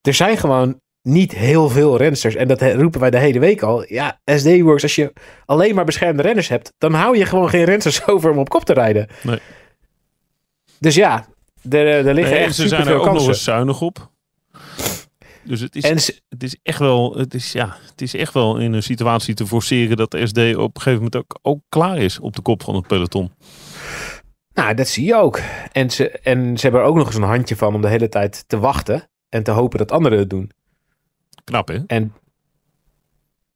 Er 0.00 0.14
zijn 0.14 0.36
gewoon 0.36 0.80
niet 1.02 1.32
heel 1.32 1.68
veel 1.68 1.96
rensters. 1.96 2.34
En 2.34 2.48
dat 2.48 2.62
roepen 2.62 3.00
wij 3.00 3.10
de 3.10 3.18
hele 3.18 3.38
week 3.38 3.62
al. 3.62 3.92
Ja, 3.92 4.20
SD-Works, 4.24 4.82
als 4.82 4.94
je 4.94 5.12
alleen 5.44 5.74
maar 5.74 5.84
beschermde 5.84 6.22
renners 6.22 6.48
hebt, 6.48 6.72
dan 6.78 6.92
hou 6.94 7.16
je 7.18 7.24
gewoon 7.26 7.48
geen 7.48 7.64
rensters 7.64 8.06
over 8.06 8.30
om 8.30 8.38
op 8.38 8.48
kop 8.48 8.64
te 8.64 8.72
rijden. 8.72 9.08
Nee. 9.22 9.38
Dus 10.78 10.94
ja, 10.94 11.26
er, 11.70 11.86
er 11.86 12.14
liggen 12.14 12.34
Nee, 12.34 12.44
echt 12.44 12.54
ze 12.54 12.68
zijn 12.68 12.86
er 12.86 12.92
ook 12.94 12.98
nog 13.04 13.06
kansen. 13.06 13.28
eens 13.28 13.44
zuinig 13.44 13.80
op. 13.80 14.10
Dus 15.44 15.60
het 15.60 15.76
is, 15.76 15.82
En 15.82 16.00
ze- 16.00 16.20
het 16.28 16.42
is 16.42 16.56
echt 16.62 16.78
wel, 16.78 17.16
het 17.16 17.34
is, 17.34 17.52
ja, 17.52 17.76
het 17.90 18.00
is 18.02 18.14
echt 18.14 18.34
wel 18.34 18.56
in 18.58 18.72
een 18.72 18.82
situatie 18.82 19.34
te 19.34 19.46
forceren 19.46 19.96
dat 19.96 20.10
de 20.10 20.26
SD 20.26 20.38
op 20.56 20.76
een 20.76 20.82
gegeven 20.82 20.92
moment 20.94 21.16
ook, 21.16 21.38
ook 21.42 21.60
klaar 21.68 21.98
is 21.98 22.18
op 22.18 22.36
de 22.36 22.42
kop 22.42 22.62
van 22.62 22.74
het 22.74 22.86
peloton. 22.86 23.30
Nou, 24.58 24.74
dat 24.74 24.88
zie 24.88 25.04
je 25.04 25.16
ook. 25.16 25.40
En 25.72 25.90
ze, 25.90 26.10
en 26.10 26.56
ze 26.56 26.62
hebben 26.62 26.80
er 26.80 26.86
ook 26.86 26.96
nog 26.96 27.06
eens 27.06 27.16
een 27.16 27.22
handje 27.22 27.56
van 27.56 27.74
om 27.74 27.80
de 27.80 27.88
hele 27.88 28.08
tijd 28.08 28.44
te 28.46 28.58
wachten 28.58 29.08
en 29.28 29.42
te 29.42 29.50
hopen 29.50 29.78
dat 29.78 29.92
anderen 29.92 30.18
het 30.18 30.30
doen. 30.30 30.50
Knap 31.44 31.68
hè? 31.68 31.78
En 31.86 32.12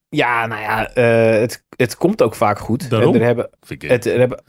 ja, 0.09 0.47
nou 0.47 0.61
ja, 0.61 0.95
eh, 0.95 1.41
het, 1.41 1.65
het 1.77 1.97
komt 1.97 2.23
ook 2.23 2.35
vaak 2.35 2.59
goed. 2.59 2.91
Daarom. 2.91 3.15
En 3.15 3.21
er 3.21 3.27
hebben, 3.27 3.51
het, 3.79 4.07
er 4.07 4.19
hebben, 4.19 4.43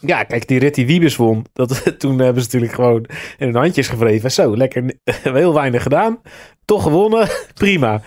ja, 0.00 0.24
kijk, 0.24 0.48
die 0.48 0.58
rit 0.58 0.74
die 0.74 0.86
Wiebes 0.86 1.16
won, 1.16 1.46
dat, 1.52 1.82
toen 2.00 2.18
hebben 2.18 2.42
ze 2.42 2.48
natuurlijk 2.48 2.72
gewoon 2.72 3.06
in 3.38 3.46
hun 3.46 3.56
handjes 3.56 3.88
gewreven. 3.88 4.32
Zo, 4.32 4.56
lekker, 4.56 4.94
heel 5.22 5.54
weinig 5.54 5.82
gedaan. 5.82 6.20
Toch 6.64 6.82
gewonnen, 6.82 7.28
prima. 7.54 8.02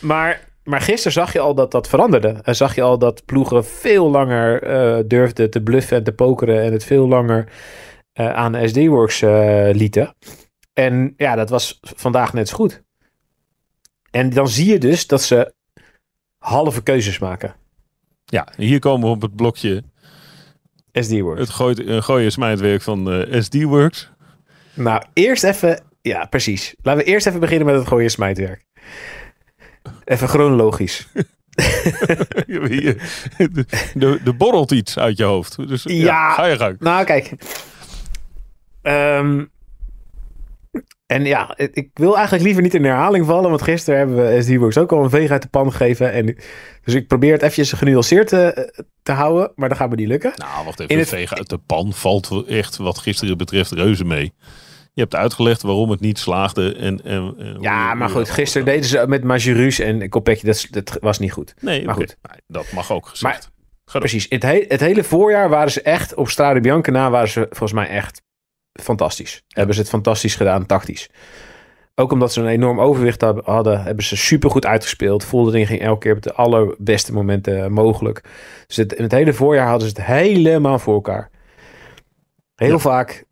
Maar, 0.00 0.40
maar 0.66 0.80
gisteren 0.80 1.12
zag 1.12 1.32
je 1.32 1.40
al 1.40 1.54
dat 1.54 1.70
dat 1.70 1.88
veranderde. 1.88 2.28
En 2.42 2.56
zag 2.56 2.74
je 2.74 2.82
al 2.82 2.98
dat 2.98 3.24
ploegen 3.24 3.64
veel 3.64 4.10
langer 4.10 4.62
eh, 4.62 5.04
durfden 5.06 5.50
te 5.50 5.62
bluffen 5.62 5.96
en 5.96 6.04
te 6.04 6.12
pokeren. 6.12 6.62
En 6.62 6.72
het 6.72 6.84
veel 6.84 7.08
langer 7.08 7.52
eh, 8.12 8.32
aan 8.32 8.52
de 8.52 8.68
SD-Works 8.68 9.22
eh, 9.22 9.68
lieten. 9.72 10.14
En 10.72 11.14
ja, 11.16 11.34
dat 11.34 11.50
was 11.50 11.78
vandaag 11.80 12.32
net 12.32 12.48
zo 12.48 12.54
goed. 12.54 12.82
En 14.10 14.30
dan 14.30 14.48
zie 14.48 14.72
je 14.72 14.78
dus 14.78 15.06
dat 15.06 15.22
ze 15.22 15.54
halve 16.38 16.82
keuzes 16.82 17.18
maken. 17.18 17.54
Ja, 18.24 18.48
hier 18.56 18.78
komen 18.78 19.06
we 19.06 19.14
op 19.14 19.22
het 19.22 19.36
blokje 19.36 19.82
SD-Works. 20.92 21.40
het 21.40 22.04
gooien 22.04 22.32
smijtwerk 22.32 22.82
van 22.82 23.26
SD-Works. 23.30 24.10
Nou, 24.74 25.02
eerst 25.12 25.44
even... 25.44 25.84
Ja, 26.02 26.24
precies. 26.24 26.74
Laten 26.82 27.04
we 27.04 27.10
eerst 27.10 27.26
even 27.26 27.40
beginnen 27.40 27.66
met 27.66 27.76
het 27.76 27.86
gooien 27.86 28.10
smijtwerk. 28.10 28.64
Even 30.04 30.28
chronologisch. 30.28 31.06
De 33.94 34.34
borrelt 34.38 34.70
iets 34.70 34.98
uit 34.98 35.16
je 35.16 35.24
hoofd. 35.24 35.68
Dus 35.68 35.82
ja, 35.82 35.92
Ja. 35.94 36.32
ga 36.32 36.44
je 36.46 36.56
gang. 36.56 36.76
Nou, 36.78 37.04
kijk. 37.04 37.32
Ehm, 38.82 39.44
en 41.06 41.24
ja, 41.24 41.54
ik 41.56 41.88
wil 41.94 42.14
eigenlijk 42.14 42.44
liever 42.44 42.62
niet 42.62 42.74
in 42.74 42.84
herhaling 42.84 43.26
vallen. 43.26 43.48
Want 43.50 43.62
gisteren 43.62 43.98
hebben 43.98 44.16
we 44.16 44.42
SD-Works 44.42 44.78
ook 44.78 44.92
al 44.92 45.04
een 45.04 45.10
veeg 45.10 45.30
uit 45.30 45.42
de 45.42 45.48
pan 45.48 45.70
gegeven. 45.70 46.12
En, 46.12 46.36
dus 46.84 46.94
ik 46.94 47.06
probeer 47.06 47.32
het 47.32 47.42
eventjes 47.42 47.72
genuanceerd 47.72 48.28
te, 48.28 48.72
te 49.02 49.12
houden. 49.12 49.52
Maar 49.54 49.68
dat 49.68 49.78
gaat 49.78 49.90
me 49.90 49.96
niet 49.96 50.08
lukken. 50.08 50.32
Nou, 50.36 50.64
wacht 50.64 50.80
even. 50.80 50.92
In 50.94 50.98
het- 51.00 51.08
Vegen 51.08 51.36
uit 51.36 51.48
de 51.48 51.58
pan 51.58 51.92
valt 51.92 52.44
echt 52.48 52.76
wat 52.76 52.98
gisteren 52.98 53.36
betreft 53.38 53.70
reuze 53.72 54.04
mee. 54.04 54.32
Je 54.96 55.02
hebt 55.02 55.14
uitgelegd 55.14 55.62
waarom 55.62 55.90
het 55.90 56.00
niet 56.00 56.18
slaagde. 56.18 56.74
En, 56.74 57.04
en, 57.04 57.56
Ja, 57.60 57.94
maar 57.94 58.08
goed. 58.08 58.30
Gisteren 58.30 58.66
deden 58.66 58.84
ze 58.84 59.04
met 59.08 59.24
Majurus 59.24 59.78
en 59.78 60.08
Kopecky. 60.08 60.44
Dat, 60.46 60.66
dat 60.70 60.96
was 61.00 61.18
niet 61.18 61.32
goed. 61.32 61.54
Nee, 61.60 61.84
maar 61.84 61.94
goed. 61.94 62.16
Dat 62.46 62.72
mag 62.72 62.92
ook 62.92 63.06
gezegd. 63.06 63.50
Door. 63.84 64.00
Precies. 64.00 64.26
Het, 64.28 64.42
he- 64.42 64.64
het 64.68 64.80
hele 64.80 65.04
voorjaar 65.04 65.48
waren 65.48 65.70
ze 65.70 65.82
echt, 65.82 66.14
op 66.14 66.28
Strade 66.28 66.60
Bianca 66.60 66.90
na, 66.90 67.10
waren 67.10 67.28
ze 67.28 67.40
volgens 67.48 67.72
mij 67.72 67.88
echt 67.88 68.22
fantastisch. 68.82 69.42
Hebben 69.48 69.74
ze 69.74 69.80
het 69.80 69.90
fantastisch 69.90 70.34
gedaan, 70.34 70.66
tactisch. 70.66 71.10
Ook 71.94 72.12
omdat 72.12 72.32
ze 72.32 72.40
een 72.40 72.46
enorm 72.46 72.80
overwicht 72.80 73.20
hadden, 73.44 73.82
hebben 73.82 74.04
ze 74.04 74.16
supergoed 74.16 74.66
uitgespeeld. 74.66 75.24
Voldering 75.24 75.66
ging 75.66 75.80
elke 75.80 75.98
keer 75.98 76.16
op 76.16 76.22
de 76.22 76.32
allerbeste 76.32 77.12
momenten 77.12 77.72
mogelijk. 77.72 78.20
Dus 78.66 78.76
het, 78.76 78.92
in 78.92 79.02
het 79.02 79.12
hele 79.12 79.32
voorjaar 79.32 79.68
hadden 79.68 79.88
ze 79.88 79.94
het 79.96 80.06
helemaal 80.06 80.78
voor 80.78 80.94
elkaar. 80.94 81.30
Heel 82.54 82.70
Ja. 82.70 82.78
vaak 82.78 83.24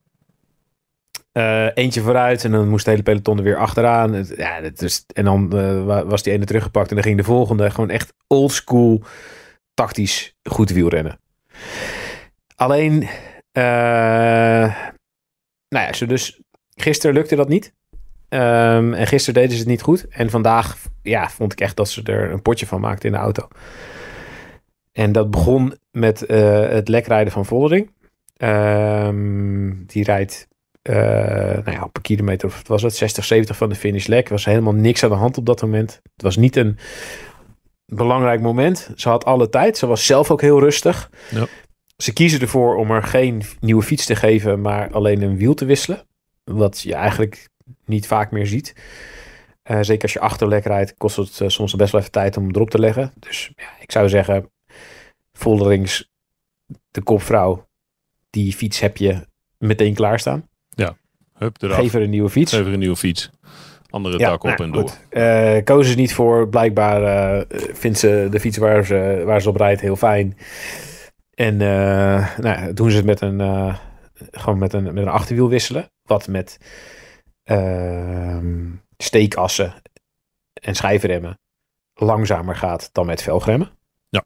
eh, 1.34 1.66
eentje 1.74 2.00
vooruit 2.00 2.44
en 2.44 2.50
dan 2.50 2.68
moest 2.68 2.84
de 2.84 2.90
hele 2.90 3.02
peloton 3.02 3.36
er 3.38 3.42
weer 3.44 3.56
achteraan. 3.56 4.24
Ja, 4.36 4.60
dat 4.60 4.82
is, 4.82 5.04
en 5.12 5.24
dan 5.24 5.58
eh, 5.58 5.84
wa- 5.84 6.04
was 6.06 6.22
die 6.22 6.32
ene 6.32 6.44
teruggepakt 6.44 6.88
en 6.88 6.94
dan 6.94 7.04
ging 7.04 7.16
de 7.16 7.24
volgende. 7.24 7.70
Gewoon 7.70 7.90
echt 7.90 8.12
old 8.26 8.52
school 8.52 9.02
tactisch 9.74 10.36
goed 10.42 10.70
wielrennen. 10.70 11.18
Alleen, 12.56 13.02
eh, 13.52 13.62
nou 15.68 15.86
ja, 15.86 15.92
zo 15.92 16.06
dus 16.06 16.40
gisteren 16.74 17.14
lukte 17.16 17.36
dat 17.36 17.48
niet. 17.48 17.72
Ehm, 18.28 18.92
en 18.92 19.06
gisteren 19.06 19.34
deden 19.40 19.52
ze 19.52 19.58
het 19.62 19.68
niet 19.68 19.82
goed. 19.82 20.08
En 20.08 20.30
vandaag 20.30 20.76
ja, 21.02 21.28
vond 21.30 21.52
ik 21.52 21.60
echt 21.60 21.76
dat 21.76 21.88
ze 21.88 22.02
er 22.02 22.30
een 22.30 22.42
potje 22.42 22.66
van 22.66 22.80
maakten 22.80 23.06
in 23.08 23.14
de 23.14 23.20
auto. 23.22 23.48
En 24.92 25.12
dat 25.12 25.30
begon 25.30 25.74
met 25.90 26.20
het 26.28 26.88
lekrijden 26.88 27.32
van 27.32 27.46
Vollering. 27.46 27.90
Ehm, 28.36 29.72
die 29.86 30.04
rijdt 30.04 30.48
eh, 30.84 31.64
nou 31.64 31.70
ja, 31.70 31.82
op 31.82 31.96
een 31.96 32.02
kilometer, 32.02 32.48
of 32.48 32.68
was 32.68 32.82
het, 32.82 32.96
60, 32.96 33.24
70 33.24 33.56
van 33.56 33.68
de 33.68 33.74
finish 33.74 34.06
lek. 34.06 34.24
Er 34.24 34.32
was 34.32 34.44
helemaal 34.44 34.74
niks 34.74 35.02
aan 35.02 35.10
de 35.10 35.16
hand 35.16 35.38
op 35.38 35.46
dat 35.46 35.62
moment. 35.62 36.00
Het 36.02 36.22
was 36.22 36.36
niet 36.36 36.56
een 36.56 36.78
belangrijk 37.86 38.40
moment. 38.40 38.90
Ze 38.96 39.08
had 39.08 39.24
alle 39.24 39.48
tijd. 39.48 39.78
Ze 39.78 39.86
was 39.86 40.06
zelf 40.06 40.30
ook 40.30 40.40
heel 40.40 40.60
rustig. 40.60 41.10
Ja. 41.30 41.46
Ze 41.96 42.12
kiezen 42.12 42.40
ervoor 42.40 42.76
om 42.76 42.90
er 42.90 43.02
geen 43.02 43.42
nieuwe 43.60 43.82
fiets 43.82 44.06
te 44.06 44.16
geven, 44.16 44.60
maar 44.60 44.92
alleen 44.92 45.22
een 45.22 45.36
wiel 45.36 45.54
te 45.54 45.64
wisselen. 45.64 46.06
Wat 46.44 46.80
je 46.80 46.94
eigenlijk 46.94 47.48
niet 47.84 48.06
vaak 48.06 48.30
meer 48.30 48.46
ziet. 48.46 48.74
Eh, 49.62 49.78
zeker 49.80 50.02
als 50.02 50.12
je 50.12 50.20
achterlek 50.20 50.64
rijdt, 50.64 50.94
kost 50.94 51.16
het 51.16 51.40
eh, 51.40 51.48
soms 51.48 51.74
best 51.74 51.92
wel 51.92 52.00
even 52.00 52.12
tijd 52.12 52.36
om 52.36 52.48
erop 52.48 52.70
te 52.70 52.78
leggen. 52.78 53.12
Dus 53.18 53.52
ja, 53.56 53.68
ik 53.80 53.92
zou 53.92 54.08
zeggen, 54.08 54.50
Volderings, 55.32 56.10
de 56.90 57.02
kopvrouw, 57.02 57.68
die 58.30 58.52
fiets 58.52 58.80
heb 58.80 58.96
je 58.96 59.26
meteen 59.58 59.94
klaarstaan. 59.94 60.48
Hup, 61.38 61.62
eraf. 61.62 61.76
Geef 61.76 61.94
er 61.94 62.02
een 62.02 62.10
nieuwe 62.10 62.28
fiets. 62.30 62.52
Geef 62.52 62.66
er 62.66 62.72
een 62.72 62.78
nieuwe 62.78 62.96
fiets. 62.96 63.30
Andere 63.90 64.18
Ja, 64.18 64.30
dak 64.30 64.44
op 64.44 64.58
nou, 64.58 64.62
en 64.62 64.72
door. 64.72 65.62
kozen 65.62 65.90
ze 65.90 65.96
niet 65.96 66.14
voor. 66.14 66.48
Blijkbaar 66.48 67.02
eh, 67.02 67.58
vindt 67.72 67.98
ze 67.98 68.26
de 68.30 68.40
fiets 68.40 68.56
waar 68.56 68.84
ze, 68.84 69.22
waar 69.26 69.42
ze 69.42 69.48
op 69.48 69.56
rijdt 69.56 69.80
heel 69.80 69.96
fijn. 69.96 70.36
En 71.34 71.60
eh, 71.60 72.38
nou, 72.38 72.72
doen 72.72 72.90
ze 72.90 72.96
het 72.96 73.06
met 73.06 73.20
een, 73.20 73.40
gewoon 74.30 74.58
met 74.58 74.72
een, 74.72 74.82
met 74.82 74.96
een 74.96 75.08
achterwiel 75.08 75.48
wisselen. 75.48 75.90
Wat 76.02 76.28
met 76.28 76.58
ehm, 77.42 78.70
steekassen 78.96 79.74
en 80.52 80.74
schijfremmen 80.74 81.38
langzamer 81.94 82.56
gaat 82.56 82.88
dan 82.92 83.06
met 83.06 83.22
velgremmen. 83.22 83.70
Ja. 84.08 84.24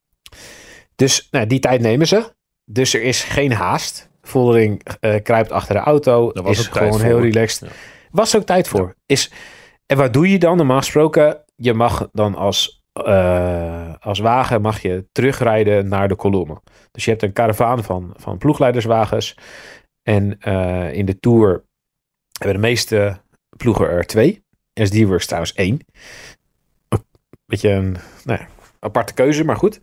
Dus 0.95 1.29
nou, 1.31 1.47
die 1.47 1.59
tijd 1.59 1.81
nemen 1.81 2.07
ze. 2.07 2.33
Dus 2.65 2.95
er 2.95 3.03
is 3.03 3.23
geen 3.23 3.53
haast. 3.53 4.08
Voldering 4.29 4.83
eh, 5.01 5.23
kruipt 5.23 5.53
achter 5.53 5.75
de 5.75 5.81
auto. 5.81 6.33
Daar 6.33 6.45
was 6.45 6.59
is 6.59 6.67
gewoon 6.67 7.01
heel 7.01 7.21
relaxed. 7.21 7.69
Ja. 7.69 7.75
Was 8.11 8.37
ook 8.37 8.43
tijd 8.45 8.69
voor. 8.69 8.95
Is, 9.07 9.33
en 9.87 9.97
wat 9.97 10.13
doe 10.13 10.31
je 10.31 10.39
dan? 10.39 10.57
Normaal 10.57 10.79
gesproken, 10.79 11.45
je 11.57 11.75
mag 11.75 12.09
dan 12.13 12.35
als, 12.35 12.83
eh, 12.93 13.95
als 14.01 14.19
wagen 14.19 14.61
mag 14.61 14.83
je 14.83 15.07
terugrijden 15.13 15.89
naar 15.89 16.09
de 16.09 16.17
kolonne. 16.17 16.61
Dus 16.91 17.05
je 17.05 17.11
hebt 17.11 17.23
een 17.23 17.33
karavaan 17.33 17.85
van, 17.85 18.15
van 18.17 18.39
ploegleiderswagens. 18.39 19.37
En 20.03 20.39
eh, 20.41 20.93
in 20.93 21.07
de 21.07 21.19
Tour 21.19 21.65
hebben 22.39 22.61
de 22.61 22.69
meeste 22.69 23.21
ploegen 23.57 23.89
er 23.89 24.07
twee. 24.07 24.43
SD-Works 24.75 25.27
trouwens 25.27 25.53
één. 25.53 25.79
Een 26.89 27.05
beetje 27.47 27.71
een 27.71 27.97
nou 28.25 28.39
ja, 28.41 28.49
aparte 28.79 29.15
keuze, 29.15 29.45
maar 29.45 29.57
goed. 29.57 29.81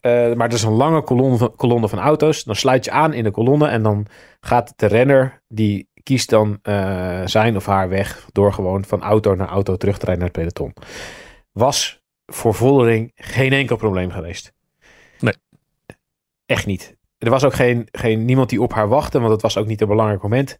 Eh, 0.00 0.32
maar 0.32 0.46
het 0.46 0.56
is 0.56 0.62
een 0.62 0.72
lange 0.72 1.02
kolonne 1.02 1.36
van, 1.36 1.54
kolonne 1.56 1.88
van 1.88 1.98
auto's. 1.98 2.44
Dan 2.44 2.56
sluit 2.56 2.84
je 2.84 2.90
aan 2.90 3.12
in 3.12 3.24
de 3.24 3.30
kolonne 3.30 3.68
en 3.68 3.82
dan 3.82 4.06
gaat 4.40 4.72
de 4.76 4.86
renner, 4.86 5.42
die 5.48 5.88
kiest 6.02 6.30
dan 6.30 6.58
eh, 6.62 7.20
zijn 7.24 7.56
of 7.56 7.66
haar 7.66 7.88
weg 7.88 8.26
door 8.32 8.52
gewoon 8.52 8.84
van 8.84 9.02
auto 9.02 9.34
naar 9.34 9.48
auto 9.48 9.76
terug 9.76 9.98
te 9.98 10.04
rijden 10.06 10.24
naar 10.24 10.32
het 10.34 10.38
peloton. 10.52 10.74
Was 11.52 12.02
voor 12.26 12.54
Vollering 12.54 13.12
geen 13.14 13.52
enkel 13.52 13.76
probleem 13.76 14.10
geweest. 14.10 14.52
Nee. 15.20 15.34
Echt 16.46 16.66
niet. 16.66 16.96
Er 17.18 17.30
was 17.30 17.44
ook 17.44 17.54
geen, 17.54 17.88
geen, 17.92 18.24
niemand 18.24 18.48
die 18.50 18.62
op 18.62 18.72
haar 18.72 18.88
wachtte, 18.88 19.18
want 19.20 19.32
het 19.32 19.42
was 19.42 19.56
ook 19.56 19.66
niet 19.66 19.80
een 19.80 19.88
belangrijk 19.88 20.22
moment. 20.22 20.58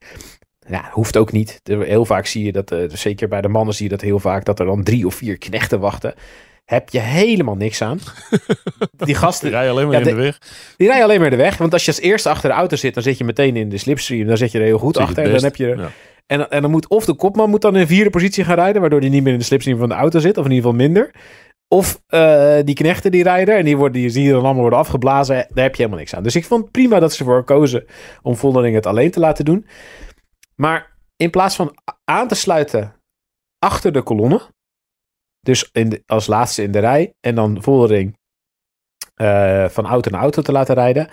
Ja, 0.68 0.88
hoeft 0.92 1.16
ook 1.16 1.32
niet. 1.32 1.60
Er- 1.62 1.82
Heel 1.86 2.04
vaak 2.04 2.26
zie 2.26 2.44
je 2.44 2.52
dat, 2.52 2.70
eh, 2.72 2.88
zeker 2.88 3.28
bij 3.28 3.40
de 3.40 3.48
mannen 3.48 3.74
zie 3.74 3.84
je 3.84 3.90
dat 3.90 4.00
heel 4.00 4.18
vaak, 4.18 4.44
dat 4.44 4.58
er 4.60 4.66
dan 4.66 4.82
drie 4.82 5.06
of 5.06 5.14
vier 5.14 5.38
knechten 5.38 5.80
wachten. 5.80 6.14
Heb 6.64 6.88
je 6.88 6.98
helemaal 6.98 7.54
niks 7.56 7.82
aan. 7.82 7.98
Die 8.96 9.14
gasten, 9.14 9.50
Rij 9.50 9.70
alleen 9.70 9.84
maar 9.88 9.92
Ja, 9.92 9.98
in 10.00 10.04
de- 10.04 10.10
de 10.14 10.16
weg. 10.20 10.38
die 10.76 10.86
rijden 10.86 11.04
alleen 11.04 11.20
maar 11.20 11.30
de 11.30 11.36
weg. 11.36 11.56
Want 11.56 11.72
als 11.72 11.84
je 11.84 11.90
als 11.90 12.00
eerste 12.00 12.28
achter 12.28 12.48
de 12.50 12.54
auto 12.56 12.76
zit, 12.76 12.94
dan 12.94 13.02
zit 13.02 13.18
je 13.18 13.24
meteen 13.24 13.56
in 13.56 13.68
de 13.68 13.78
slipstream. 13.78 14.26
Dan 14.26 14.36
zit 14.36 14.52
je 14.52 14.58
er 14.58 14.64
heel 14.64 14.78
goed 14.78 14.96
achter. 14.96 15.24
En 15.24 15.32
dan 15.32 15.42
heb 15.42 15.56
je, 15.56 15.66
Ja. 15.66 15.90
en, 16.26 16.50
en 16.50 16.62
dan 16.62 16.70
moet 16.70 16.88
of 16.88 17.04
de 17.04 17.14
kopman 17.14 17.50
moet 17.50 17.60
dan 17.62 17.76
in 17.76 17.86
vierde 17.86 18.10
positie 18.10 18.44
gaan 18.44 18.54
rijden, 18.54 18.80
waardoor 18.80 19.00
die 19.00 19.10
niet 19.10 19.22
meer 19.22 19.32
in 19.32 19.38
de 19.38 19.44
slipstream 19.44 19.78
van 19.78 19.88
de 19.88 19.94
auto 19.94 20.18
zit, 20.18 20.38
of 20.38 20.44
in 20.44 20.50
ieder 20.50 20.70
geval 20.70 20.86
minder. 20.86 21.10
Of 21.68 22.00
eh, 22.06 22.56
die 22.64 22.74
knechten 22.74 23.10
die 23.10 23.22
rijden 23.22 23.56
en 23.56 23.64
die, 23.64 23.76
worden, 23.76 24.00
die 24.00 24.10
zie 24.10 24.22
je 24.24 24.30
dan 24.32 24.42
allemaal 24.44 24.60
worden 24.60 24.78
afgeblazen. 24.78 25.34
Daar 25.34 25.64
heb 25.64 25.70
je 25.74 25.76
helemaal 25.82 25.98
niks 25.98 26.14
aan. 26.14 26.22
Dus 26.22 26.36
ik 26.36 26.44
vond 26.44 26.62
het 26.62 26.70
prima 26.72 26.98
dat 27.00 27.12
ze 27.12 27.18
ervoor 27.18 27.44
kozen 27.44 27.84
om 28.22 28.36
Voldering 28.36 28.74
het 28.74 28.86
alleen 28.86 29.10
te 29.10 29.20
laten 29.20 29.44
doen. 29.44 29.66
Maar 30.56 30.96
in 31.16 31.30
plaats 31.30 31.56
van 31.56 31.78
aan 32.04 32.28
te 32.28 32.34
sluiten 32.34 32.94
achter 33.58 33.92
de 33.92 34.02
kolonne, 34.02 34.40
dus 35.40 35.68
in 35.72 35.88
de- 35.88 36.02
als 36.06 36.26
laatste 36.26 36.62
in 36.62 36.72
de 36.72 36.78
rij, 36.78 37.14
en 37.20 37.34
dan 37.34 37.62
Voldering 37.62 38.18
eh, 39.14 39.68
van 39.68 39.86
auto 39.86 40.10
naar 40.10 40.20
auto 40.20 40.42
te 40.42 40.52
laten 40.52 40.74
rijden, 40.74 41.08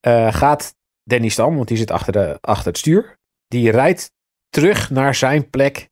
eh, 0.00 0.32
gaat 0.34 0.74
Danny 1.02 1.28
Stam, 1.28 1.56
want 1.56 1.68
die 1.68 1.76
zit 1.76 1.90
achter, 1.90 2.12
de, 2.12 2.38
achter 2.40 2.66
het 2.66 2.78
stuur, 2.78 3.18
die 3.46 3.70
rijdt 3.70 4.12
terug 4.48 4.90
naar 4.90 5.14
zijn 5.14 5.50
plek 5.50 5.88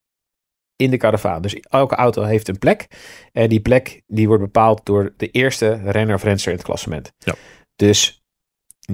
in 0.76 0.90
de 0.90 0.96
karavaan. 0.96 1.42
Dus 1.42 1.54
elke 1.60 1.94
auto 1.94 2.22
heeft 2.22 2.48
een 2.48 2.58
plek. 2.58 2.86
En 3.32 3.48
die 3.48 3.60
plek 3.60 4.02
die 4.06 4.26
wordt 4.26 4.42
bepaald 4.42 4.86
door 4.86 5.14
de 5.16 5.30
eerste 5.30 5.72
renner 5.84 6.14
of 6.14 6.22
renster 6.22 6.50
in 6.50 6.56
het 6.56 6.66
klassement. 6.66 7.12
Ja. 7.18 7.34
Dus 7.76 8.22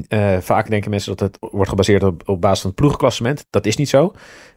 eh, 0.09 0.39
vaak 0.41 0.71
denken 0.71 0.91
mensen 0.91 1.17
dat 1.17 1.29
het 1.29 1.51
wordt 1.53 1.69
gebaseerd 1.69 2.03
op, 2.03 2.29
op 2.29 2.41
basis 2.41 2.61
van 2.61 2.71
het 2.71 2.79
ploegklassement. 2.81 3.47
Dat 3.51 3.67
is 3.67 3.77
niet 3.77 3.89
zo. 3.89 4.13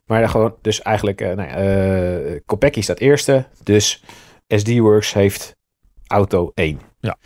Maar 0.05 0.29
gewoon, 0.29 0.55
dus 0.61 0.81
eigenlijk, 0.81 1.21
eh 1.21 1.35
nou 1.35 1.49
ja, 1.49 1.55
eh, 1.55 2.39
Kopecky 2.45 2.81
staat 2.81 2.99
eerste. 2.99 3.45
Dus 3.63 4.03
SD 4.47 4.77
Works 4.77 5.13
heeft 5.13 5.55
auto 6.07 6.51
1. 6.53 6.79
Ja. 6.99 7.17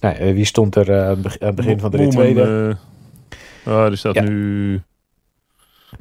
Nou, 0.00 0.34
wie 0.34 0.44
stond 0.44 0.76
er 0.76 1.00
aan 1.06 1.22
het 1.38 1.54
begin 1.54 1.80
van 1.80 1.90
de 1.90 1.96
rit 1.96 2.10
tweede? 2.10 2.76
oh, 3.66 3.86
die 3.86 3.96
staat 3.96 4.14
Ja. 4.14 4.22
nu... 4.22 4.72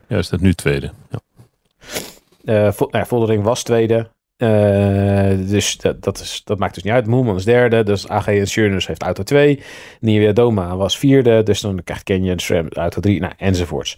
Ja, 0.07 0.15
die 0.15 0.21
staat 0.21 0.39
nu 0.41 0.53
tweede. 0.53 0.91
Ja. 1.09 2.71
Vo- 2.71 2.85
nou 2.85 2.97
ja, 2.97 3.05
Voldering 3.05 3.43
was 3.43 3.63
tweede. 3.63 4.09
Eh, 4.37 5.49
dus 5.49 5.77
dat, 5.77 6.03
dat, 6.03 6.19
is, 6.19 6.41
dat 6.43 6.59
maakt 6.59 6.73
dus 6.73 6.83
niet 6.83 6.93
uit. 6.93 7.07
Moelman 7.07 7.35
is 7.35 7.45
derde. 7.45 7.83
Dus 7.83 8.07
AG 8.07 8.27
Insurance 8.27 8.87
heeft 8.87 9.01
auto 9.01 9.23
2. 9.23 9.63
Nieuwe 9.99 10.33
Doma 10.33 10.75
was 10.75 10.97
vierde. 10.97 11.43
Dus 11.43 11.61
dan 11.61 11.83
krijgt 11.83 12.03
Canyon 12.03 12.39
SRAM 12.39 12.67
auto 12.67 13.01
3. 13.01 13.19
Nou, 13.19 13.33
enzovoorts. 13.37 13.97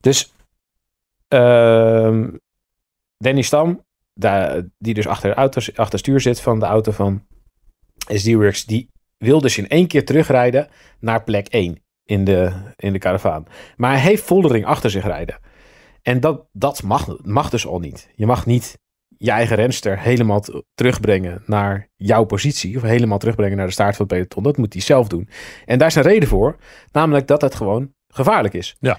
Dus 0.00 0.32
ehm, 1.28 2.30
Danny 3.16 3.42
Stam, 3.42 3.84
die 4.78 4.94
dus 4.94 5.06
achter, 5.06 5.34
auto, 5.34 5.60
achter 5.74 5.98
stuur 5.98 6.20
zit 6.20 6.40
van 6.40 6.58
de 6.58 6.66
auto 6.66 6.92
van 6.92 7.26
SD-Works, 8.06 8.64
die 8.64 8.88
wil 9.18 9.40
dus 9.40 9.58
in 9.58 9.68
één 9.68 9.86
keer 9.86 10.04
terugrijden 10.04 10.68
naar 11.00 11.24
plek 11.24 11.46
1 11.46 11.82
in 12.04 12.24
de, 12.24 12.52
in 12.76 12.92
de 12.92 12.98
karavaan. 12.98 13.44
Maar 13.76 13.90
hij 13.90 14.00
heeft 14.00 14.22
Voldering 14.22 14.64
achter 14.64 14.90
zich 14.90 15.04
rijden. 15.04 15.38
En 16.02 16.20
dat, 16.20 16.46
dat 16.52 16.82
mag, 16.82 17.22
mag 17.22 17.50
dus 17.50 17.66
al 17.66 17.78
niet. 17.78 18.10
Je 18.14 18.26
mag 18.26 18.46
niet 18.46 18.78
je 19.24 19.30
eigen 19.30 19.56
renster 19.56 19.98
helemaal 20.00 20.44
terugbrengen 20.74 21.42
naar 21.46 21.88
jouw 21.96 22.24
positie. 22.24 22.76
Of 22.76 22.82
helemaal 22.82 23.18
terugbrengen 23.18 23.56
naar 23.56 23.66
de 23.66 23.72
staart 23.72 23.96
van 23.96 24.06
het 24.06 24.14
peloton. 24.14 24.42
Dat 24.42 24.56
moet 24.56 24.72
hij 24.72 24.82
zelf 24.82 25.08
doen. 25.08 25.28
En 25.64 25.78
daar 25.78 25.88
is 25.88 25.94
een 25.94 26.02
reden 26.02 26.28
voor. 26.28 26.56
Namelijk 26.92 27.26
dat 27.26 27.40
het 27.40 27.54
gewoon 27.54 27.94
gevaarlijk 28.08 28.54
is. 28.54 28.76
Ja. 28.80 28.98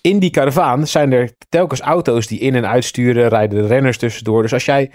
In 0.00 0.18
die 0.18 0.30
karavaan 0.30 0.86
zijn 0.86 1.12
er 1.12 1.32
telkens 1.48 1.80
auto's 1.80 2.26
die 2.26 2.38
in 2.38 2.54
en 2.54 2.66
uitsturen. 2.68 3.28
Rijden 3.28 3.62
de 3.62 3.66
renners 3.68 3.98
tussendoor. 3.98 4.42
Dus 4.42 4.52
als 4.52 4.64
jij 4.64 4.90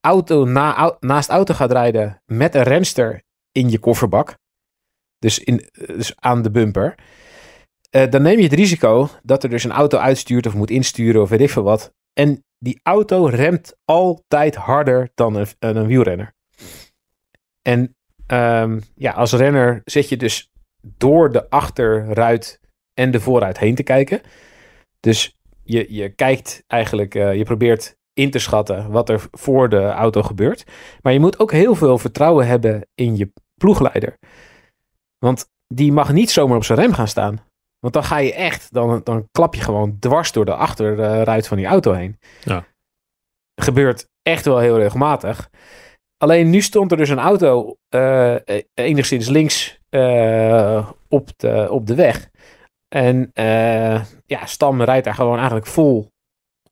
auto 0.00 0.44
na, 0.44 0.74
au- 0.76 0.96
naast 1.00 1.28
auto 1.28 1.54
gaat 1.54 1.72
rijden 1.72 2.22
met 2.26 2.54
een 2.54 2.62
renster 2.62 3.22
in 3.52 3.70
je 3.70 3.78
kofferbak. 3.78 4.36
Dus, 5.18 5.38
in, 5.38 5.68
dus 5.72 6.12
aan 6.16 6.42
de 6.42 6.50
bumper. 6.50 6.94
eh, 7.90 8.10
dan 8.10 8.22
neem 8.22 8.36
je 8.36 8.44
het 8.44 8.52
risico 8.52 9.08
dat 9.22 9.42
er 9.42 9.50
dus 9.50 9.64
een 9.64 9.72
auto 9.72 9.98
uitstuurt 9.98 10.46
of 10.46 10.54
moet 10.54 10.70
insturen 10.70 11.22
of 11.22 11.28
weet 11.28 11.40
ik 11.40 11.50
veel 11.50 11.62
wat. 11.62 11.92
En 12.12 12.44
die 12.62 12.80
auto 12.82 13.24
remt 13.24 13.76
altijd 13.84 14.54
harder 14.54 15.10
dan 15.14 15.34
een, 15.34 15.46
een, 15.58 15.86
wielrenner. 15.86 16.34
En 17.62 17.96
ehm, 18.26 18.80
ja, 18.94 19.12
als 19.12 19.32
renner 19.32 19.80
zit 19.84 20.08
je 20.08 20.16
dus 20.16 20.50
door 20.96 21.32
de 21.32 21.50
achterruit 21.50 22.60
en 22.94 23.10
de 23.10 23.20
voorruit 23.20 23.58
heen 23.58 23.74
te 23.74 23.82
kijken. 23.82 24.20
Dus 25.00 25.38
je, 25.62 25.94
je 25.94 26.08
kijkt 26.08 26.64
eigenlijk, 26.66 27.14
eh, 27.14 27.34
je 27.34 27.44
probeert 27.44 27.96
in 28.14 28.30
te 28.30 28.38
schatten 28.38 28.90
wat 28.90 29.08
er 29.08 29.26
voor 29.30 29.68
de 29.68 29.82
auto 29.82 30.22
gebeurt. 30.22 30.64
Maar 31.00 31.12
je 31.12 31.20
moet 31.20 31.38
ook 31.38 31.52
heel 31.52 31.74
veel 31.74 31.98
vertrouwen 31.98 32.46
hebben 32.46 32.88
in 32.94 33.16
je 33.16 33.32
ploegleider. 33.54 34.18
Want 35.18 35.50
die 35.66 35.92
mag 35.92 36.12
niet 36.12 36.30
zomaar 36.30 36.56
op 36.56 36.64
zijn 36.64 36.78
rem 36.78 36.92
gaan 36.92 37.08
staan. 37.08 37.40
Want 37.82 37.94
dan 37.94 38.04
ga 38.04 38.16
je 38.16 38.34
echt, 38.34 38.72
dan, 38.72 39.00
dan 39.04 39.28
klap 39.30 39.54
je 39.54 39.60
gewoon 39.60 39.96
dwars 39.98 40.32
door 40.32 40.44
de 40.44 40.54
achterruit 40.54 41.48
van 41.48 41.56
die 41.56 41.66
auto 41.66 41.92
heen. 41.92 42.18
Ja. 42.44 42.64
Gebeurt 43.54 44.08
echt 44.22 44.44
wel 44.44 44.58
heel 44.58 44.78
regelmatig. 44.78 45.50
Alleen 46.16 46.50
nu 46.50 46.60
stond 46.60 46.90
er 46.90 46.96
dus 46.96 47.08
een 47.08 47.18
auto 47.18 47.76
eh, 47.88 48.34
enigszins 48.74 49.28
links 49.28 49.78
eh, 49.88 50.88
op, 51.08 51.28
de, 51.36 51.66
op 51.70 51.86
de 51.86 51.94
weg. 51.94 52.30
En 52.88 53.30
eh, 53.32 54.04
ja, 54.26 54.46
Stam 54.46 54.82
rijdt 54.82 55.04
daar 55.04 55.14
gewoon 55.14 55.36
eigenlijk 55.36 55.66
vol 55.66 56.10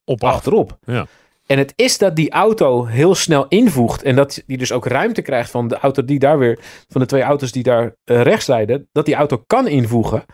Op 0.04 0.24
achterop. 0.24 0.78
Ja. 0.82 1.06
En 1.46 1.58
het 1.58 1.72
is 1.76 1.98
dat 1.98 2.16
die 2.16 2.30
auto 2.30 2.84
heel 2.84 3.14
snel 3.14 3.46
invoegt. 3.48 4.02
En 4.02 4.16
dat 4.16 4.42
die 4.46 4.58
dus 4.58 4.72
ook 4.72 4.86
ruimte 4.86 5.22
krijgt 5.22 5.50
van 5.50 5.68
de 5.68 5.78
auto 5.78 6.04
die 6.04 6.18
daar 6.18 6.38
weer. 6.38 6.58
van 6.88 7.00
de 7.00 7.06
twee 7.06 7.22
auto's 7.22 7.52
die 7.52 7.62
daar 7.62 7.94
rechts 8.04 8.46
rijden. 8.46 8.88
Dat 8.92 9.06
die 9.06 9.14
auto 9.14 9.42
kan 9.46 9.68
invoegen. 9.68 10.24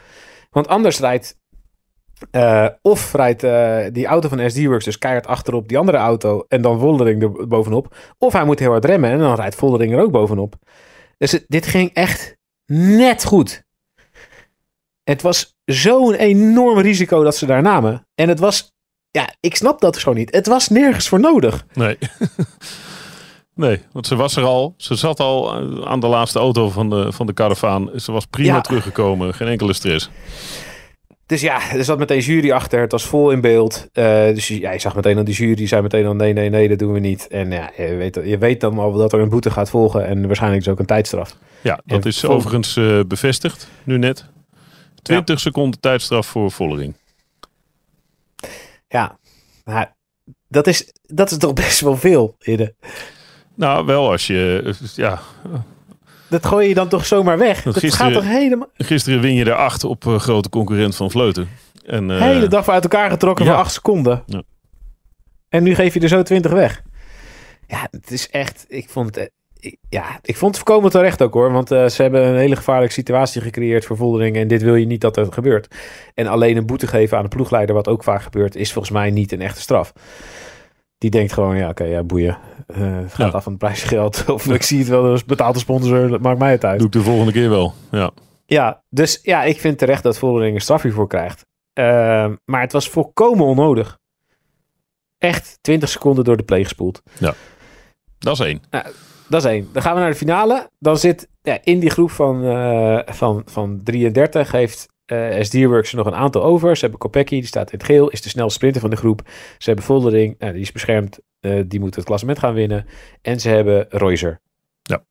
Want 0.56 0.68
anders 0.68 0.98
rijdt. 0.98 1.38
eh, 2.30 2.68
of 2.82 3.12
rijdt 3.12 3.42
eh, 3.42 3.86
die 3.92 4.06
auto 4.06 4.28
van 4.28 4.50
SD 4.50 4.64
Works 4.64 4.84
dus 4.84 4.98
keihard 4.98 5.26
achterop 5.26 5.68
die 5.68 5.78
andere 5.78 5.98
auto. 5.98 6.44
en 6.48 6.62
dan 6.62 6.78
Voldering 6.78 7.22
er 7.22 7.48
bovenop. 7.48 7.96
Of 8.18 8.32
hij 8.32 8.44
moet 8.44 8.58
heel 8.58 8.70
hard 8.70 8.84
remmen 8.84 9.10
en 9.10 9.18
dan 9.18 9.34
rijdt 9.34 9.54
Voldering 9.54 9.92
er 9.92 10.00
ook 10.00 10.10
bovenop. 10.10 10.54
Dus 11.18 11.44
dit 11.46 11.66
ging 11.66 11.90
echt 11.92 12.36
net 12.72 13.24
goed. 13.24 13.64
Het 15.02 15.22
was 15.22 15.56
zo'n 15.64 16.14
enorm 16.14 16.78
risico 16.78 17.22
dat 17.22 17.36
ze 17.36 17.46
daar 17.46 17.62
namen. 17.62 18.06
En 18.14 18.28
het 18.28 18.38
was 18.38 18.74
ja, 19.10 19.34
ik 19.40 19.56
snap 19.56 19.80
dat 19.80 19.96
zo 19.96 20.12
niet. 20.12 20.34
Het 20.34 20.46
was 20.46 20.68
nergens 20.68 21.08
voor 21.08 21.20
nodig. 21.20 21.66
Nee. 21.72 21.98
nee, 23.56 23.82
want 23.92 24.06
ze 24.06 24.16
was 24.16 24.36
er 24.36 24.44
al. 24.44 24.74
Ze 24.76 24.94
zat 24.94 25.20
al 25.20 25.54
eh, 25.60 25.86
aan 25.86 26.00
de 26.00 26.06
laatste 26.06 26.38
auto 26.38 26.70
van 26.70 26.90
de, 26.90 27.12
van 27.12 27.26
de 27.26 27.32
karavaan. 27.32 27.90
Ze 28.00 28.12
was 28.12 28.26
prima 28.26 28.54
Ja. 28.54 28.60
teruggekomen. 28.60 29.34
Geen 29.34 29.48
enkele 29.48 29.72
stress. 29.72 30.10
Dus 31.26 31.40
ja, 31.40 31.70
er 31.72 31.84
zat 31.84 31.98
meteen 31.98 32.20
jury 32.20 32.50
achter. 32.50 32.80
Het 32.80 32.92
was 32.92 33.04
vol 33.04 33.30
in 33.30 33.40
beeld. 33.40 33.88
Eh, 33.92 34.04
dus 34.26 34.48
ja, 34.48 34.72
je 34.72 34.78
zag 34.78 34.94
meteen 34.94 35.18
aan 35.18 35.24
die 35.24 35.34
jury. 35.34 35.54
Die 35.54 35.66
zei 35.66 35.82
meteen 35.82 36.06
al 36.06 36.14
nee, 36.14 36.32
nee, 36.32 36.48
nee, 36.50 36.68
dat 36.68 36.78
doen 36.78 36.92
we 36.92 36.98
niet. 36.98 37.26
En 37.28 37.50
ja, 37.50 37.70
je 37.76 37.94
weet, 37.94 38.14
je 38.24 38.38
weet 38.38 38.60
dan 38.60 38.78
al 38.78 38.92
dat 38.92 39.12
er 39.12 39.20
een 39.20 39.28
boete 39.28 39.50
gaat 39.50 39.70
volgen. 39.70 40.06
En 40.06 40.26
waarschijnlijk 40.26 40.62
is 40.62 40.68
ook 40.68 40.78
een 40.78 40.86
tijdstraf. 40.86 41.36
Ja, 41.60 41.80
dat 41.84 42.02
En 42.04 42.08
is 42.10 42.24
overigens 42.24 42.76
eh, 42.76 43.00
bevestigd. 43.08 43.68
Nu 43.84 43.98
net. 43.98 44.24
20 45.02 45.40
seconden 45.40 45.80
tijdstraf 45.80 46.26
voor 46.26 46.50
Vollering. 46.50 46.94
Ja, 48.88 49.18
maar 49.64 49.96
dat 50.48 50.66
is, 50.66 50.92
dat 51.02 51.30
is 51.30 51.38
toch 51.38 51.52
best 51.52 51.80
wel 51.80 51.96
veel, 51.96 52.36
Hidde. 52.38 52.74
Nou, 53.56 53.86
wel 53.86 54.10
als 54.10 54.26
je... 54.26 54.74
Ja, 54.94 55.18
Dat 56.28 56.46
gooi 56.46 56.68
je 56.68 56.74
dan 56.74 56.88
toch 56.88 57.06
zomaar 57.06 57.38
weg? 57.38 57.62
Dat 57.62 57.76
gisteren- 57.76 58.06
gaat 58.06 58.22
toch 58.22 58.30
helemaal... 58.32 58.68
gisteren 58.76 59.20
win 59.20 59.34
je 59.34 59.44
er 59.44 59.54
acht 59.54 59.84
op 59.84 60.06
eh, 60.06 60.18
grote 60.18 60.48
concurrent 60.48 60.96
van 60.96 61.10
Vleuten. 61.10 61.48
En, 61.86 62.10
eh, 62.10 62.20
hele 62.20 62.48
dag 62.48 62.68
uit 62.68 62.82
elkaar 62.82 63.10
getrokken 63.10 63.44
ja. 63.44 63.50
voor 63.50 63.60
acht 63.60 63.72
seconden. 63.72 64.22
Ja. 64.26 64.42
En 65.48 65.62
nu 65.62 65.74
geef 65.74 65.94
je 65.94 66.00
er 66.00 66.08
zo 66.08 66.22
twintig 66.22 66.52
weg. 66.52 66.82
Ja, 67.66 67.88
het 67.90 68.10
is 68.10 68.30
echt... 68.30 68.64
Ik 68.68 68.88
vond 68.88 69.06
het... 69.06 69.16
eh, 69.16 69.24
ik- 69.58 69.78
Ja, 69.88 70.18
ik 70.22 70.36
vond 70.36 70.56
het 70.56 70.64
voorkomen 70.64 70.90
terecht 70.90 71.22
ook 71.22 71.32
hoor. 71.34 71.52
Want 71.52 71.68
ze 71.68 71.94
hebben 71.96 72.24
een 72.26 72.36
hele 72.36 72.56
gevaarlijke 72.56 72.94
situatie 72.94 73.40
gecreëerd 73.42 73.84
voor 73.84 73.96
Voldering. 73.96 74.36
En 74.36 74.48
dit 74.48 74.62
wil 74.62 74.74
je 74.74 74.86
niet 74.86 75.00
dat 75.00 75.16
er 75.16 75.32
gebeurt. 75.32 75.74
En 76.14 76.26
alleen 76.26 76.56
een 76.56 76.66
boete 76.66 76.86
geven 76.86 77.16
aan 77.16 77.22
de 77.22 77.28
ploegleider, 77.28 77.74
wat 77.74 77.88
ook 77.88 78.02
vaak 78.04 78.22
gebeurt, 78.22 78.56
is 78.56 78.72
volgens 78.72 78.94
mij 78.94 79.10
niet 79.10 79.32
een 79.32 79.40
echte 79.42 79.60
straf. 79.60 79.92
Die 80.98 81.10
denkt 81.10 81.32
gewoon, 81.32 81.56
ja, 81.56 81.68
oké, 81.68 81.84
ja, 81.84 82.02
boeien. 82.02 82.38
Eh, 82.66 82.96
het 82.96 83.14
gaat 83.14 83.30
Ja. 83.30 83.36
af 83.36 83.42
van 83.42 83.52
het 83.52 83.60
prijsgeld. 83.60 84.24
Of 84.30 84.46
ik 84.46 84.62
zie 84.62 84.78
het 84.78 84.88
wel, 84.88 85.02
dus 85.02 85.24
betaalt 85.24 85.54
de 85.54 85.60
sponsor, 85.60 86.08
dat 86.08 86.20
maakt 86.20 86.38
mij 86.38 86.50
het 86.50 86.64
uit. 86.64 86.78
Doe 86.78 86.86
ik 86.86 86.92
de 86.92 87.02
volgende 87.02 87.32
keer 87.32 87.48
wel. 87.50 87.74
Ja. 87.90 88.10
Ja, 88.46 88.82
dus 88.90 89.18
ja, 89.22 89.42
ik 89.42 89.60
vind 89.60 89.78
terecht 89.78 90.02
dat 90.02 90.18
Voldering 90.18 90.54
een 90.54 90.60
straf 90.60 90.82
hiervoor 90.82 91.08
krijgt. 91.08 91.46
Ehm, 91.72 92.34
maar 92.44 92.60
het 92.60 92.72
was 92.72 92.88
volkomen 92.88 93.46
onnodig. 93.46 93.98
Echt 95.18 95.58
20 95.60 95.88
seconden 95.88 96.24
door 96.24 96.36
de 96.36 96.42
play 96.42 96.62
gespoeld. 96.62 97.02
Dat 98.18 98.32
is 98.32 98.40
één. 98.40 98.60
Dat 99.28 99.44
is 99.44 99.50
één. 99.50 99.68
Dan 99.72 99.82
gaan 99.82 99.94
we 99.94 100.00
naar 100.00 100.10
de 100.10 100.16
finale. 100.16 100.70
Dan 100.78 100.98
zit 100.98 101.28
ja, 101.42 101.58
in 101.62 101.78
die 101.80 101.90
groep 101.90 102.10
van, 102.10 102.44
eh, 102.44 102.98
van, 103.04 103.42
van 103.46 103.80
33 103.84 104.52
heeft 104.52 104.86
eh 105.06 105.42
SD-Works 105.42 105.90
er 105.90 105.96
nog 105.96 106.06
een 106.06 106.14
aantal 106.14 106.42
over. 106.42 106.74
Ze 106.74 106.80
hebben 106.80 106.98
Kopecky, 106.98 107.34
die 107.34 107.46
staat 107.46 107.72
in 107.72 107.78
het 107.78 107.86
geel, 107.86 108.10
is 108.10 108.22
de 108.22 108.28
snelste 108.28 108.54
sprinter 108.54 108.80
van 108.80 108.90
de 108.90 108.96
groep. 108.96 109.22
Ze 109.58 109.66
hebben 109.66 109.84
Voldering, 109.84 110.38
nou, 110.38 110.52
die 110.52 110.60
is 110.60 110.72
beschermd, 110.72 111.18
eh, 111.40 111.62
die 111.66 111.80
moet 111.80 111.94
het 111.94 112.04
klassement 112.04 112.38
gaan 112.38 112.54
winnen. 112.54 112.86
En 113.22 113.40
ze 113.40 113.48
hebben 113.48 113.86
Reuser. 113.88 114.40
Ja. 114.82 115.04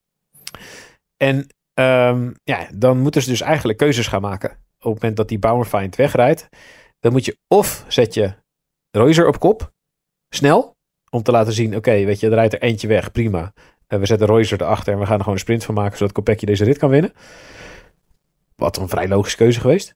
En 1.18 1.48
ehm, 1.74 2.32
ja, 2.44 2.68
dan 2.76 3.00
moeten 3.00 3.22
ze 3.22 3.30
dus 3.30 3.42
eigenlijk 3.42 3.78
keuzes 3.78 4.08
gaan 4.08 4.22
maken. 4.22 4.50
Op 4.50 4.94
het 4.94 5.02
moment 5.02 5.18
dat 5.18 5.28
die 5.28 5.40
Bauerfeind 5.40 5.96
wegrijdt, 5.96 6.50
dan 7.00 7.12
moet 7.12 7.26
je 7.26 7.38
of 7.48 7.86
zet 7.88 8.14
je 8.14 8.34
Reuser 8.92 9.28
op 9.28 9.40
kop, 9.40 9.72
snel, 10.30 10.76
om 11.10 11.24
te 11.24 11.32
laten 11.32 11.54
zien, 11.54 11.76
oké, 11.76 12.06
weet 12.06 12.20
je, 12.20 12.28
er 12.28 12.34
rijdt 12.34 12.54
er 12.54 12.62
eentje 12.62 12.88
weg, 12.88 13.12
prima. 13.12 13.54
En 13.88 14.00
we 14.00 14.06
zetten 14.06 14.28
Reuser 14.28 14.62
erachter 14.62 14.94
en 14.94 15.00
we 15.00 15.06
gaan 15.06 15.14
er 15.14 15.20
gewoon 15.20 15.34
een 15.34 15.40
sprint 15.40 15.64
van 15.64 15.76
maken, 15.76 15.98
zodat 15.98 16.14
Kopecky 16.14 16.46
deze 16.46 16.64
rit 16.64 16.78
kan 16.78 16.90
winnen. 16.90 17.14
Wat 18.56 18.78
een 18.78 18.90
vrij 18.90 19.08
logische 19.08 19.38
keuze 19.38 19.60
geweest. 19.60 19.96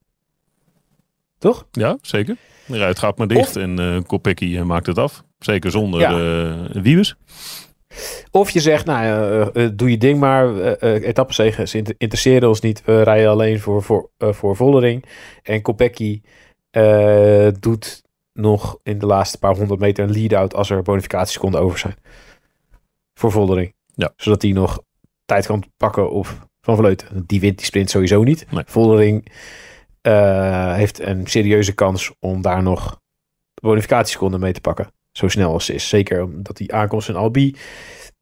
Toch? 1.37 1.67
Ja, 1.71 1.97
zeker. 2.01 2.35
Ruit 2.67 2.99
gaat 2.99 3.17
maar 3.17 3.27
dicht 3.27 3.55
en 3.55 3.79
eh 3.79 3.97
Kopecky 4.07 4.57
eh, 4.57 4.63
maakt 4.63 4.85
het 4.85 4.97
af. 4.97 5.23
Zeker 5.39 5.71
zonder 5.71 5.99
Ja. 5.99 6.11
eh 6.73 6.81
Wiebes. 6.81 7.15
Of 8.31 8.49
je 8.49 8.59
zegt, 8.59 8.85
nou, 8.85 9.75
doe 9.75 9.89
je 9.91 9.97
ding 9.97 10.19
maar. 10.19 10.47
uh, 10.53 10.73
etappenzegen, 11.07 11.67
ze 11.67 11.77
inter- 11.77 11.95
interesseren 11.97 12.47
ons 12.49 12.59
niet. 12.61 12.81
We 12.85 13.01
rijden 13.01 13.29
alleen 13.29 13.59
voor, 13.59 13.83
voor, 13.83 14.09
voor 14.19 14.55
Vollering. 14.55 15.05
En 15.43 15.61
Kopecky 15.61 16.21
doet 17.59 18.03
nog 18.33 18.79
in 18.83 18.99
de 18.99 19.05
laatste 19.05 19.37
paar 19.39 19.55
honderd 19.55 19.79
meter 19.79 20.03
een 20.03 20.11
lead-out 20.11 20.53
als 20.53 20.69
er 20.69 20.81
bonificatieseconden 20.81 21.61
over 21.61 21.79
zijn. 21.79 21.95
Voor 23.13 23.31
Vollering. 23.31 23.73
Ja. 23.93 24.13
Zodat 24.15 24.41
hij 24.41 24.51
nog 24.51 24.79
tijd 25.25 25.45
kan 25.45 25.63
pakken 25.77 26.11
op 26.11 26.48
Van 26.61 26.75
Vleuten. 26.77 27.23
Die 27.25 27.39
wint 27.39 27.57
die 27.57 27.65
sprint 27.65 27.89
sowieso 27.89 28.23
niet. 28.23 28.45
Nee. 28.51 28.63
Vollering 28.65 29.31
eh, 30.01 30.73
heeft 30.73 30.99
een 30.99 31.27
serieuze 31.27 31.73
kans 31.73 32.11
om 32.19 32.41
daar 32.41 32.63
nog 32.63 32.99
bonificatieseconden 33.61 34.39
mee 34.39 34.53
te 34.53 34.61
pakken. 34.61 34.91
Zo 35.11 35.27
snel 35.27 35.53
als 35.53 35.65
ze 35.65 35.73
is. 35.73 35.89
Zeker 35.89 36.23
omdat 36.23 36.57
die 36.57 36.73
aankomst 36.73 37.09
in 37.09 37.15
Albi. 37.15 37.55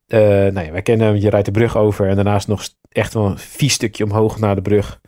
eh 0.07 0.19
nou 0.19 0.61
ja, 0.65 0.71
wij 0.71 0.81
kennen 0.81 1.07
hem. 1.07 1.15
Je 1.15 1.29
rijdt 1.29 1.45
de 1.45 1.51
brug 1.51 1.77
over. 1.77 2.07
En 2.07 2.15
daarnaast 2.15 2.47
nog 2.47 2.69
echt 2.89 3.13
wel 3.13 3.25
een 3.25 3.37
vies 3.37 3.73
stukje 3.73 4.03
omhoog 4.03 4.39
naar 4.39 4.55
de 4.55 4.61
brug. 4.61 4.99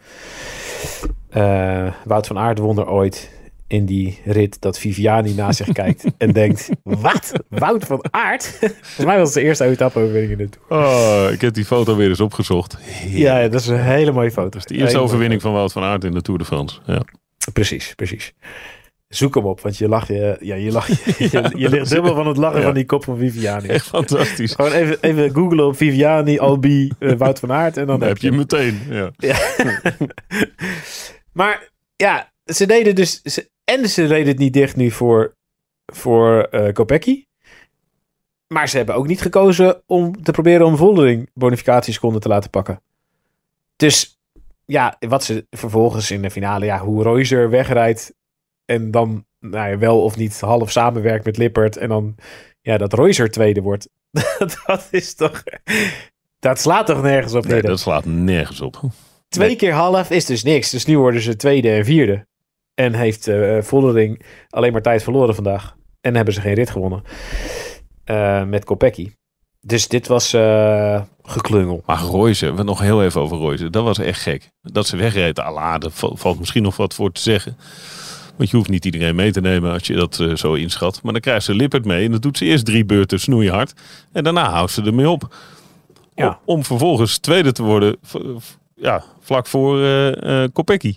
Eh, 1.30 1.94
Wout 2.06 2.28
van 2.28 2.38
Aert 2.38 2.58
won 2.58 2.78
er 2.78 2.90
ooit 2.90 3.39
in 3.70 3.86
die 3.86 4.20
rit 4.26 4.62
dat 4.62 4.80
Viviani 4.80 5.34
naast 5.34 5.58
zich 5.58 5.72
kijkt 5.72 6.04
en 6.18 6.32
denkt: 6.32 6.70
Wat? 6.84 7.32
Wout 7.50 7.86
van 7.86 8.06
Aert? 8.12 8.46
Volgens 8.60 9.06
mij 9.06 9.18
was 9.18 9.26
het 9.26 9.34
de 9.34 9.42
eerste 9.42 9.66
etappe-overwinning 9.66 10.32
in 10.32 10.38
de 10.38 10.50
Tour. 10.68 10.84
Oh, 10.84 11.32
ik 11.32 11.42
heb 11.42 11.54
die 11.54 11.66
foto 11.66 11.96
weer 11.96 12.10
eens 12.10 12.20
opgezocht. 12.20 12.78
Ja, 13.08 13.40
ja, 13.40 13.48
dat 13.48 13.62
is 13.62 13.68
een 13.68 13.82
hele 13.82 14.12
mooie 14.12 14.32
foto. 14.32 14.50
Dat 14.50 14.56
is 14.56 14.66
de 14.66 14.74
eerste 14.74 14.90
Hele 14.90 15.04
overwinning 15.04 15.42
van 15.42 15.52
Wout 15.54 15.72
van 15.72 15.84
Aert 15.84 16.04
in 16.04 16.12
de 16.12 16.22
Tour 16.22 16.40
de 16.40 16.46
France. 16.46 16.80
Ja. 16.86 17.02
Precies, 17.54 17.94
precies. 17.96 18.34
Zoek 19.08 19.36
hem 19.36 19.46
op, 19.46 19.62
want 19.62 19.78
je 19.78 19.88
lacht 19.88 20.08
je, 20.08 20.38
ja, 20.40 20.56
je, 20.56 20.72
lacht, 20.72 20.88
je, 20.88 21.14
je, 21.32 21.52
je 21.56 21.70
ligt 21.70 21.90
dubbel 21.90 22.16
van 22.16 22.28
het 22.28 22.38
lachen 22.38 22.60
Ja. 22.60 22.66
van 22.66 22.74
die 22.74 22.86
kop 22.86 23.04
van 23.04 23.18
Viviani. 23.18 23.68
Echt 23.68 23.86
fantastisch. 23.86 24.54
Gewoon 24.54 24.72
even, 24.72 24.98
even 25.02 25.34
googlen 25.34 25.66
op 25.66 25.76
Viviani, 25.78 26.40
Albi, 26.40 26.92
eh, 27.00 27.12
Wout 27.14 27.40
van 27.40 27.52
Aert 27.52 27.78
en 27.78 27.86
dan 27.88 28.00
Dan 28.00 28.08
heb 28.08 28.18
je 28.18 28.28
hem 28.28 28.38
meteen. 28.38 28.80
Ja. 28.90 29.12
Maar 31.34 31.70
ja, 31.96 32.32
ze 32.46 32.66
deden 32.66 32.96
dus. 32.96 33.22
Ze, 33.22 33.50
en 33.74 33.90
ze 33.90 34.06
reden 34.06 34.28
het 34.28 34.38
niet 34.38 34.54
dicht 34.54 34.76
nu 34.76 34.92
voor, 34.92 35.36
voor 35.86 36.50
Kopecky. 36.74 37.26
Maar 38.48 38.70
ze 38.70 38.78
hebben 38.78 38.96
ook 38.96 39.08
niet 39.08 39.22
gekozen 39.22 39.82
om 39.86 40.24
te 40.24 40.32
proberen 40.32 40.66
om 40.66 40.78
Voldering 40.78 41.30
bonificatieseconden 41.34 42.22
te 42.22 42.28
laten 42.28 42.50
pakken. 42.50 42.82
Dus 43.76 44.20
ja, 44.66 44.96
wat 45.00 45.24
ze 45.24 45.46
vervolgens 45.50 46.12
in 46.12 46.22
de 46.22 46.32
finale, 46.32 46.66
ja, 46.66 46.80
hoe 46.80 47.04
Reuser 47.04 47.50
wegrijdt 47.50 48.14
en 48.66 48.92
dan 48.92 49.26
nou 49.40 49.70
ja, 49.70 49.78
wel 49.78 50.02
of 50.04 50.18
niet 50.18 50.40
half 50.40 50.72
samenwerkt 50.72 51.26
met 51.26 51.38
Lippert 51.38 51.78
en 51.78 51.90
dan 51.90 52.16
ja, 52.62 52.78
dat 52.78 52.94
Reuser 52.94 53.32
tweede 53.32 53.62
wordt. 53.62 53.90
dat 54.66 54.88
is 54.92 55.16
toch. 55.16 55.44
Dat 56.40 56.60
slaat 56.60 56.86
toch 56.86 57.02
nergens 57.02 57.34
op. 57.34 57.46
Nee, 57.46 57.62
dat 57.62 57.80
slaat 57.80 58.06
nergens 58.06 58.62
op. 58.62 58.80
Twee 59.28 59.48
Nee. 59.48 59.58
keer 59.58 59.74
half 59.74 60.10
is 60.10 60.26
dus 60.26 60.44
niks. 60.44 60.70
Dus 60.70 60.86
nu 60.86 60.98
worden 60.98 61.22
ze 61.22 61.36
tweede 61.36 61.70
en 61.72 61.86
vierde. 61.86 62.28
En 62.80 62.94
heeft 62.94 63.28
eh 63.28 63.62
Vollering 63.62 64.22
alleen 64.50 64.72
maar 64.72 64.82
tijd 64.82 65.04
verloren 65.04 65.36
vandaag. 65.36 65.76
En 66.02 66.16
hebben 66.16 66.34
ze 66.34 66.42
geen 66.42 66.54
rit 66.54 66.70
gewonnen. 66.70 67.04
Eh, 68.04 68.44
met 68.44 68.64
Kopecky. 68.66 69.12
Dus 69.62 69.88
dit 69.88 70.08
was 70.08 70.34
eh 70.34 71.02
geklungel. 71.24 71.84
Maar 71.86 72.02
Royce, 72.02 72.54
we 72.54 72.64
nog 72.64 72.80
heel 72.80 73.04
even 73.04 73.22
over 73.22 73.38
Royce. 73.38 73.70
Dat 73.70 73.84
was 73.84 73.98
echt 73.98 74.22
gek. 74.22 74.50
Dat 74.62 74.88
ze 74.88 74.98
wegreed, 74.98 75.40
ala, 75.40 75.78
daar 75.78 75.92
val- 75.92 76.18
valt 76.18 76.40
misschien 76.40 76.64
nog 76.64 76.78
wat 76.78 76.94
voor 76.94 77.12
te 77.12 77.22
zeggen. 77.22 77.58
Want 78.38 78.50
je 78.50 78.58
hoeft 78.58 78.70
niet 78.70 78.86
iedereen 78.86 79.16
mee 79.16 79.32
te 79.32 79.42
nemen 79.42 79.72
als 79.72 79.88
je 79.88 79.94
dat 79.96 80.24
zo 80.34 80.54
inschat. 80.54 81.00
Maar 81.04 81.12
dan 81.12 81.22
krijgt 81.22 81.46
ze 81.46 81.54
Lippert 81.56 81.86
mee 81.86 82.06
en 82.06 82.12
dan 82.12 82.20
doet 82.20 82.38
ze 82.38 82.46
eerst 82.46 82.66
drie 82.66 82.86
beurten 82.86 83.20
snoeihard. 83.20 83.74
En 84.12 84.24
daarna 84.24 84.50
houdt 84.50 84.72
ze 84.72 84.84
ermee 84.84 85.10
op. 85.10 85.36
Ja. 86.16 86.28
Om, 86.46 86.56
om 86.56 86.64
vervolgens 86.64 87.18
tweede 87.18 87.52
te 87.52 87.64
worden, 87.64 87.98
ja, 88.76 89.04
vlak 89.20 89.48
voor 89.48 89.80
Kopecky. 90.54 90.96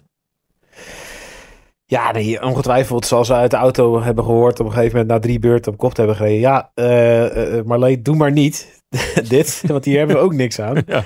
Ja, 1.92 2.10
nee, 2.12 2.42
ongetwijfeld 2.42 3.06
zal 3.06 3.24
ze 3.24 3.34
uit 3.34 3.50
de 3.50 3.56
auto 3.56 4.02
hebben 4.02 4.24
gehoord. 4.24 4.60
Op 4.60 4.66
een 4.66 4.72
gegeven 4.72 4.92
moment 4.98 5.10
na 5.10 5.18
drie 5.18 5.38
beurten 5.38 5.72
op 5.72 5.78
kop 5.78 5.94
te 5.94 6.00
hebben 6.00 6.16
gereden. 6.16 6.40
Ja, 6.40 6.70
eh, 6.74 7.62
Marleen, 7.62 8.02
doe 8.02 8.16
maar 8.16 8.32
niet 8.32 8.82
dit. 9.28 9.62
Want 9.66 9.84
hier 9.84 9.98
hebben 9.98 10.16
we 10.16 10.22
ook 10.22 10.34
niks 10.34 10.58
aan. 10.60 10.82
Ja. 10.86 11.04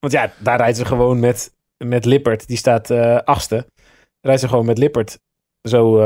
Want 0.00 0.12
ja, 0.12 0.32
daar 0.38 0.56
rijdt 0.56 0.76
ze 0.76 0.84
gewoon 0.84 1.20
met, 1.20 1.52
met 1.84 2.04
Lippert. 2.04 2.46
Die 2.46 2.56
staat 2.56 2.90
eh 2.90 3.16
achtste. 3.16 3.66
rijdt 4.20 4.40
ze 4.40 4.48
gewoon 4.48 4.64
met 4.66 4.78
Lippert 4.78 5.18
zo, 5.68 5.96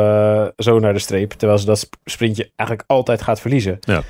zo 0.56 0.78
naar 0.78 0.92
de 0.92 0.98
streep. 0.98 1.30
Terwijl 1.32 1.58
ze 1.58 1.66
dat 1.66 1.78
sp- 1.78 1.96
sprintje 2.04 2.50
eigenlijk 2.56 2.90
altijd 2.90 3.22
gaat 3.22 3.40
verliezen. 3.40 3.76
Ja. 3.80 4.02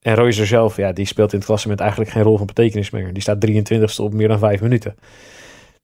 En 0.00 0.14
Reuser 0.14 0.46
zelf, 0.46 0.76
ja, 0.76 0.92
die 0.92 1.06
speelt 1.06 1.32
in 1.32 1.38
het 1.38 1.46
klassement 1.46 1.80
eigenlijk 1.80 2.10
geen 2.10 2.22
rol 2.22 2.36
van 2.36 2.46
betekenis 2.46 2.90
meer. 2.90 3.12
Die 3.12 3.22
staat 3.22 3.46
23ste 3.50 3.96
op 4.04 4.12
meer 4.12 4.28
dan 4.28 4.38
vijf 4.38 4.60
minuten. 4.60 4.94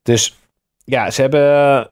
Dus 0.03 0.39
ja, 0.85 1.11
ze 1.11 1.21
hebben, 1.21 1.91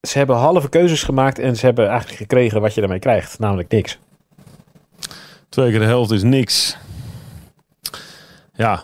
ze 0.00 0.18
hebben 0.18 0.36
halve 0.36 0.68
keuzes 0.68 1.02
gemaakt 1.02 1.38
en 1.38 1.56
ze 1.56 1.66
hebben 1.66 1.88
eigenlijk 1.88 2.18
gekregen 2.18 2.60
wat 2.60 2.74
je 2.74 2.80
daarmee 2.80 2.98
krijgt. 2.98 3.38
Namelijk 3.38 3.68
niks. 3.68 3.98
Twee 5.48 5.70
keer 5.70 5.78
de 5.78 5.84
helft 5.84 6.10
is 6.10 6.22
niks. 6.22 6.76
Ja. 8.54 8.82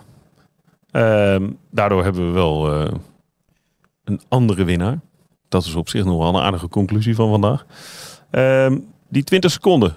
Ehm, 0.90 1.50
daardoor 1.70 2.04
hebben 2.04 2.26
we 2.26 2.32
wel 2.32 2.72
eh, 2.72 2.92
een 4.04 4.20
andere 4.28 4.64
winnaar. 4.64 5.00
Dat 5.48 5.64
is 5.64 5.74
op 5.74 5.88
zich 5.88 6.04
nog 6.04 6.18
wel 6.18 6.28
een 6.34 6.42
aardige 6.42 6.68
conclusie 6.68 7.14
van 7.14 7.30
vandaag. 7.30 7.66
Ehm, 8.30 8.78
die 9.08 9.24
20 9.24 9.50
seconden. 9.50 9.96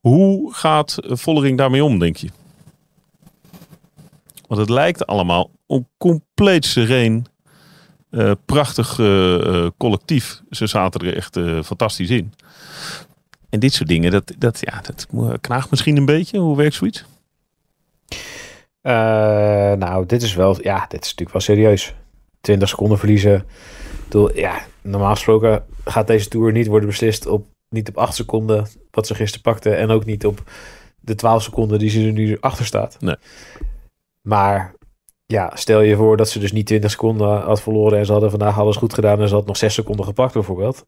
Hoe 0.00 0.54
gaat 0.54 0.98
Vollering 1.02 1.58
daarmee 1.58 1.84
om, 1.84 1.98
denk 1.98 2.16
je? 2.16 2.28
Want 4.46 4.60
het 4.60 4.68
lijkt 4.68 5.06
allemaal 5.06 5.50
een 5.66 5.88
compleet 5.98 6.64
sereen, 6.64 7.26
eh, 8.14 8.32
prachtig 8.44 8.98
eh, 8.98 9.34
eh, 9.34 9.70
collectief. 9.76 10.42
Ze 10.50 10.66
zaten 10.66 11.00
er 11.00 11.16
echt 11.16 11.38
fantastisch 11.64 12.10
in. 12.10 12.32
En 13.50 13.60
dit 13.60 13.72
soort 13.72 13.88
dingen, 13.88 14.10
dat, 14.10 14.32
dat, 14.38 14.60
ja, 14.60 14.80
dat 14.80 15.06
knaagt 15.40 15.70
misschien 15.70 15.96
een 15.96 16.04
beetje. 16.04 16.38
Hoe 16.38 16.56
werkt 16.56 16.74
zoiets? 16.74 17.04
Nou, 18.82 20.06
dit 20.06 20.22
is 20.22 20.34
wel, 20.34 20.62
ja, 20.62 20.80
dit 20.88 21.04
is 21.04 21.14
natuurlijk 21.14 21.30
wel 21.30 21.40
serieus. 21.40 21.94
20 22.40 22.68
seconden 22.68 22.98
verliezen. 22.98 23.44
Bedoel, 24.04 24.36
ja, 24.36 24.64
normaal 24.82 25.14
gesproken 25.14 25.64
gaat 25.84 26.06
deze 26.06 26.28
tour 26.28 26.52
niet 26.52 26.66
worden 26.66 26.88
beslist 26.88 27.26
op, 27.26 27.46
niet 27.68 27.88
op 27.88 27.96
8 27.96 28.14
seconden, 28.14 28.66
wat 28.90 29.06
ze 29.06 29.14
gisteren 29.14 29.42
pakten, 29.42 29.76
en 29.76 29.90
ook 29.90 30.04
niet 30.04 30.26
op 30.26 30.42
de 31.00 31.14
12 31.14 31.42
seconden 31.42 31.78
die 31.78 31.90
ze 31.90 32.06
er 32.06 32.12
nu 32.12 32.36
achter 32.40 32.66
staat. 32.66 32.96
Nee. 33.00 33.16
Maar 34.20 34.74
ja, 35.26 35.50
stel 35.54 35.80
je 35.80 35.96
voor 35.96 36.16
dat 36.16 36.28
ze 36.28 36.38
dus 36.38 36.52
niet 36.52 36.66
20 36.66 36.90
seconden 36.90 37.40
had 37.40 37.62
verloren 37.62 37.98
en 37.98 38.06
ze 38.06 38.12
hadden 38.12 38.30
vandaag 38.30 38.58
alles 38.58 38.76
goed 38.76 38.94
gedaan 38.94 39.20
en 39.20 39.28
ze 39.28 39.34
had 39.34 39.46
nog 39.46 39.56
6 39.56 39.74
seconden 39.74 40.04
gepakt 40.04 40.32
bijvoorbeeld. 40.32 40.84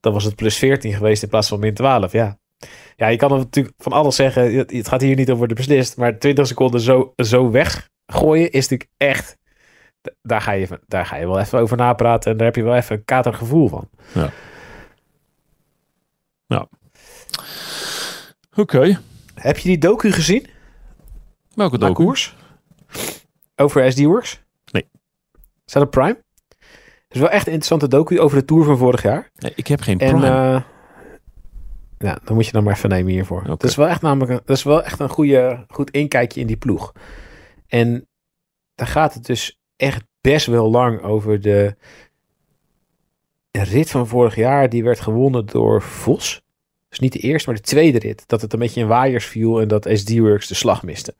Dan 0.00 0.12
was 0.12 0.24
het 0.24 0.34
plus 0.34 0.56
14 0.56 0.92
geweest 0.92 1.22
in 1.22 1.28
plaats 1.28 1.48
van 1.48 1.60
min 1.60 1.74
12, 1.74 2.12
ja. 2.12 2.38
Ja, 2.96 3.06
je 3.08 3.16
kan 3.16 3.30
natuurlijk 3.30 3.74
van 3.78 3.92
alles 3.92 4.16
zeggen. 4.16 4.54
Het 4.56 4.88
gaat 4.88 5.00
hier 5.00 5.16
niet 5.16 5.30
over 5.30 5.48
de 5.48 5.54
beslist. 5.54 5.96
Maar 5.96 6.18
20 6.18 6.46
seconden 6.46 6.80
zo, 6.80 7.12
zo 7.16 7.50
weggooien 7.50 8.50
is 8.50 8.68
natuurlijk 8.68 8.90
echt... 8.96 9.38
Daar 10.22 10.40
ga, 10.40 10.52
je, 10.52 10.80
daar 10.86 11.06
ga 11.06 11.16
je 11.16 11.26
wel 11.26 11.38
even 11.38 11.58
over 11.58 11.76
napraten. 11.76 12.30
En 12.30 12.36
daar 12.36 12.46
heb 12.46 12.56
je 12.56 12.62
wel 12.62 12.74
even 12.74 12.96
een 12.96 13.04
kater 13.04 13.34
gevoel 13.34 13.68
van. 13.68 13.88
Oké. 18.56 19.00
Heb 19.34 19.58
je 19.58 19.68
die 19.68 19.78
docu 19.78 20.12
gezien? 20.12 20.46
Welke 21.54 21.78
Na 21.78 21.86
docu? 21.86 22.04
koers? 22.04 22.36
Over 23.60 23.92
SD 23.92 24.00
Works? 24.04 24.42
Nee. 24.72 24.88
Staat 25.64 25.82
op 25.82 25.90
Prime? 25.90 26.22
Het 26.58 27.18
is 27.18 27.20
wel 27.20 27.30
echt 27.30 27.46
een 27.46 27.52
interessante 27.52 27.88
docu 27.96 28.20
over 28.20 28.38
de 28.38 28.44
Tour 28.44 28.64
van 28.64 28.78
vorig 28.78 29.02
jaar. 29.02 29.30
Nee, 29.34 29.52
ik 29.54 29.66
heb 29.66 29.80
geen 29.80 29.98
En 29.98 30.10
Prime. 30.10 30.26
eh, 30.26 30.62
ja, 31.98 32.18
dan 32.24 32.34
moet 32.34 32.46
je 32.46 32.52
dan 32.52 32.64
maar 32.64 32.74
even 32.74 32.88
nemen 32.88 33.12
hiervoor. 33.12 33.38
Oké. 33.40 33.48
Dat 33.48 33.64
is 33.64 33.76
wel 33.76 33.88
echt 33.88 34.02
namelijk 34.02 34.30
een, 34.32 34.40
dat 34.44 34.56
is 34.56 34.62
wel 34.62 34.82
echt 34.82 34.98
een 35.00 35.08
goede, 35.08 35.64
goed 35.68 35.90
inkijkje 35.90 36.40
in 36.40 36.46
die 36.46 36.56
ploeg. 36.56 36.92
En 37.66 38.08
daar 38.74 38.86
gaat 38.86 39.14
het 39.14 39.26
dus 39.26 39.60
echt 39.76 40.04
best 40.20 40.46
wel 40.46 40.70
lang 40.70 41.02
over 41.02 41.40
de 41.40 41.76
rit 43.50 43.90
van 43.90 44.06
vorig 44.06 44.34
jaar. 44.34 44.68
Die 44.68 44.84
werd 44.84 45.00
gewonnen 45.00 45.46
door 45.46 45.82
Vos. 45.82 46.42
Dus 46.88 46.98
niet 46.98 47.12
de 47.12 47.18
eerste, 47.18 47.48
maar 47.50 47.58
de 47.58 47.64
tweede 47.66 47.98
rit. 47.98 48.22
Dat 48.28 48.40
het 48.40 48.52
een 48.52 48.58
beetje 48.58 48.80
in 48.80 48.86
waaiers 48.86 49.26
viel 49.26 49.60
en 49.60 49.68
dat 49.68 49.88
SD-Works 49.92 50.46
de 50.48 50.54
slag 50.54 50.82
miste. 50.82 51.14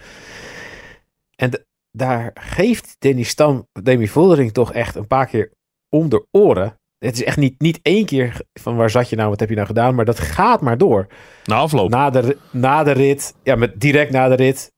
En 1.36 1.50
de- 1.50 1.66
daar 1.90 2.30
geeft 2.34 2.96
Danny 2.98 3.22
Stam, 3.22 3.66
Demi 3.82 4.08
Voldering 4.08 4.52
toch 4.52 4.72
echt 4.72 4.94
een 4.94 5.06
paar 5.06 5.26
keer 5.26 5.50
om 5.88 6.08
de 6.08 6.26
oren. 6.30 6.74
Het 6.98 7.14
is 7.14 7.24
echt 7.24 7.36
niet, 7.36 7.60
niet 7.60 7.78
één 7.82 8.04
keer 8.04 8.40
van 8.60 8.76
waar 8.76 8.90
zat 8.90 9.08
je 9.08 9.16
nou, 9.16 9.28
wat 9.28 9.40
heb 9.40 9.48
je 9.48 9.54
nou 9.54 9.66
gedaan, 9.66 9.94
maar 9.94 10.04
dat 10.04 10.18
gaat 10.18 10.60
maar 10.60 10.78
door. 10.78 11.06
Na 11.44 11.56
afloop. 11.56 11.90
Na 11.90 12.10
de, 12.10 12.36
na 12.50 12.82
de 12.82 12.92
rit, 12.92 13.34
ja, 13.42 13.54
met, 13.54 13.80
direct 13.80 14.10
na 14.10 14.28
de 14.28 14.34
rit, 14.34 14.72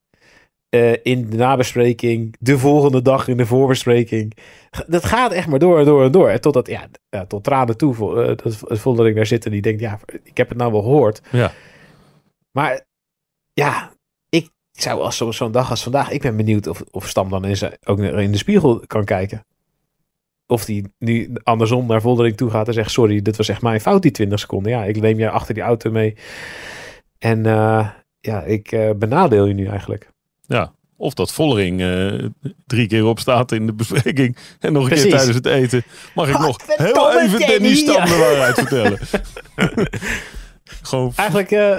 eh, 0.69 0.93
in 1.03 1.29
de 1.29 1.37
nabespreking, 1.37 2.35
de 2.39 2.57
volgende 2.57 3.01
dag 3.01 3.27
in 3.27 3.37
de 3.37 3.45
voorbespreking. 3.45 4.37
Dat 4.87 5.05
gaat 5.05 5.31
echt 5.31 5.47
maar 5.47 5.59
door 5.59 5.79
en 5.79 5.85
door 5.85 6.03
en 6.03 6.11
door. 6.11 6.29
En 6.29 6.41
totdat, 6.41 6.67
ja, 6.67 6.87
ja 7.09 7.25
tot 7.25 7.43
tranen 7.43 7.77
toe, 7.77 8.21
eh, 8.21 8.35
dat 8.35 8.79
Voldering 8.79 9.15
daar 9.15 9.25
zit 9.25 9.45
en 9.45 9.51
die 9.51 9.61
denkt, 9.61 9.81
ja, 9.81 9.99
ik 10.23 10.37
heb 10.37 10.49
het 10.49 10.57
nou 10.57 10.71
wel 10.71 10.81
gehoord. 10.81 11.21
Ja. 11.31 11.51
Maar 12.51 12.85
ja, 13.53 13.92
ik 14.73 14.81
zou 14.81 15.01
als 15.01 15.17
zo- 15.17 15.31
zo'n 15.31 15.51
dag 15.51 15.69
als 15.69 15.83
vandaag, 15.83 16.09
ik 16.09 16.21
ben 16.21 16.35
benieuwd 16.37 16.67
of, 16.67 16.83
of 16.91 17.07
Stam 17.09 17.29
dan 17.29 17.45
in 17.45 17.57
zijn, 17.57 17.77
ook 17.85 17.99
in 17.99 18.31
de 18.31 18.37
spiegel 18.37 18.83
kan 18.87 19.05
kijken. 19.05 19.45
Of 20.47 20.65
die 20.65 20.87
nu 20.99 21.31
andersom 21.43 21.85
naar 21.85 22.01
Voldering 22.01 22.37
toe 22.37 22.49
gaat 22.49 22.67
en 22.67 22.73
zegt, 22.73 22.91
sorry, 22.91 23.21
dit 23.21 23.37
was 23.37 23.49
echt 23.49 23.61
mijn 23.61 23.81
fout, 23.81 24.01
die 24.01 24.11
20 24.11 24.39
seconden. 24.39 24.71
Ja, 24.71 24.83
ik 24.83 25.01
neem 25.01 25.19
je 25.19 25.29
achter 25.29 25.53
die 25.53 25.63
auto 25.63 25.91
mee. 25.91 26.15
En 27.19 27.45
eh, 27.45 27.89
ja, 28.19 28.41
ik 28.43 28.71
eh, 28.71 28.89
benadeel 28.95 29.45
je 29.45 29.53
nu 29.53 29.65
eigenlijk. 29.67 30.09
Ja. 30.45 30.73
Of 30.97 31.13
dat 31.13 31.33
Vollering 31.33 31.81
eh, 31.81 32.25
drie 32.65 32.87
keer 32.87 33.05
opstaat 33.05 33.51
in 33.51 33.65
de 33.65 33.73
bespreking. 33.73 34.37
En 34.59 34.73
nog 34.73 34.83
een 34.83 34.87
Precies. 34.89 35.05
keer 35.07 35.15
tijdens 35.15 35.35
het 35.35 35.45
eten. 35.45 35.83
Mag 36.15 36.27
ik 36.29 36.39
nog 36.39 36.57
heel 36.67 37.19
even 37.19 37.39
Danny. 37.39 37.75
Stam 37.75 38.05
de 38.05 38.15
waarheid 38.17 38.53
vertellen. 38.65 38.99
Gewoon 40.81 41.11
Eigenlijk, 41.15 41.51
eh 41.51 41.77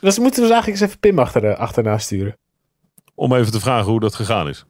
dus 0.00 0.18
moeten 0.18 0.42
we 0.42 0.48
dus 0.48 0.50
eigenlijk 0.56 0.80
eens 0.80 0.80
even 0.80 0.98
Pim 1.00 1.18
achter, 1.18 1.44
eh, 1.44 1.58
achterna 1.58 1.98
sturen. 1.98 2.38
om 3.14 3.34
even 3.34 3.52
te 3.52 3.60
vragen 3.60 3.90
hoe 3.90 4.00
dat 4.00 4.14
gegaan 4.14 4.48
is. 4.48 4.64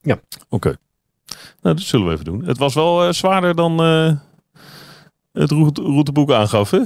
Ja. 0.00 0.18
Oké. 0.48 0.76
Nou, 1.62 1.76
dat 1.76 1.80
zullen 1.84 2.06
we 2.06 2.12
even 2.12 2.24
doen. 2.24 2.44
Het 2.44 2.58
was 2.58 2.74
wel 2.74 3.04
eh, 3.06 3.12
zwaarder 3.12 3.54
dan 3.54 3.80
eh, 3.82 4.12
het 5.32 5.50
route- 5.50 5.82
routeboek 5.82 6.30
aangaf, 6.32 6.70
hè? 6.70 6.80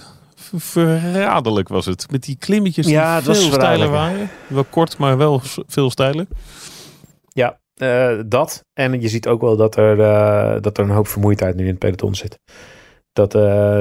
Verraderlijk 0.54 1.68
was 1.68 1.86
het. 1.86 2.10
Met 2.10 2.22
die 2.22 2.36
klimmetjes 2.36 2.86
die 2.86 2.94
Ja, 2.94 3.14
het 3.14 3.24
was 3.24 3.38
veel 3.38 3.52
steiler 3.52 3.88
waren. 3.88 4.30
Wel 4.46 4.64
kort, 4.64 4.98
maar 4.98 5.16
wel 5.16 5.40
veel 5.66 5.90
steiler. 5.90 6.26
Ja, 7.32 7.58
dat. 8.26 8.64
En 8.72 9.00
je 9.00 9.08
ziet 9.08 9.26
ook 9.26 9.40
wel 9.40 9.56
dat 9.56 9.76
er, 9.76 9.96
dat 10.62 10.78
er 10.78 10.84
een 10.84 10.90
hoop 10.90 11.08
vermoeidheid 11.08 11.54
nu 11.56 11.62
in 11.62 11.70
het 11.70 11.78
peloton 11.78 12.14
zit. 12.14 12.38
Dat 13.12 13.34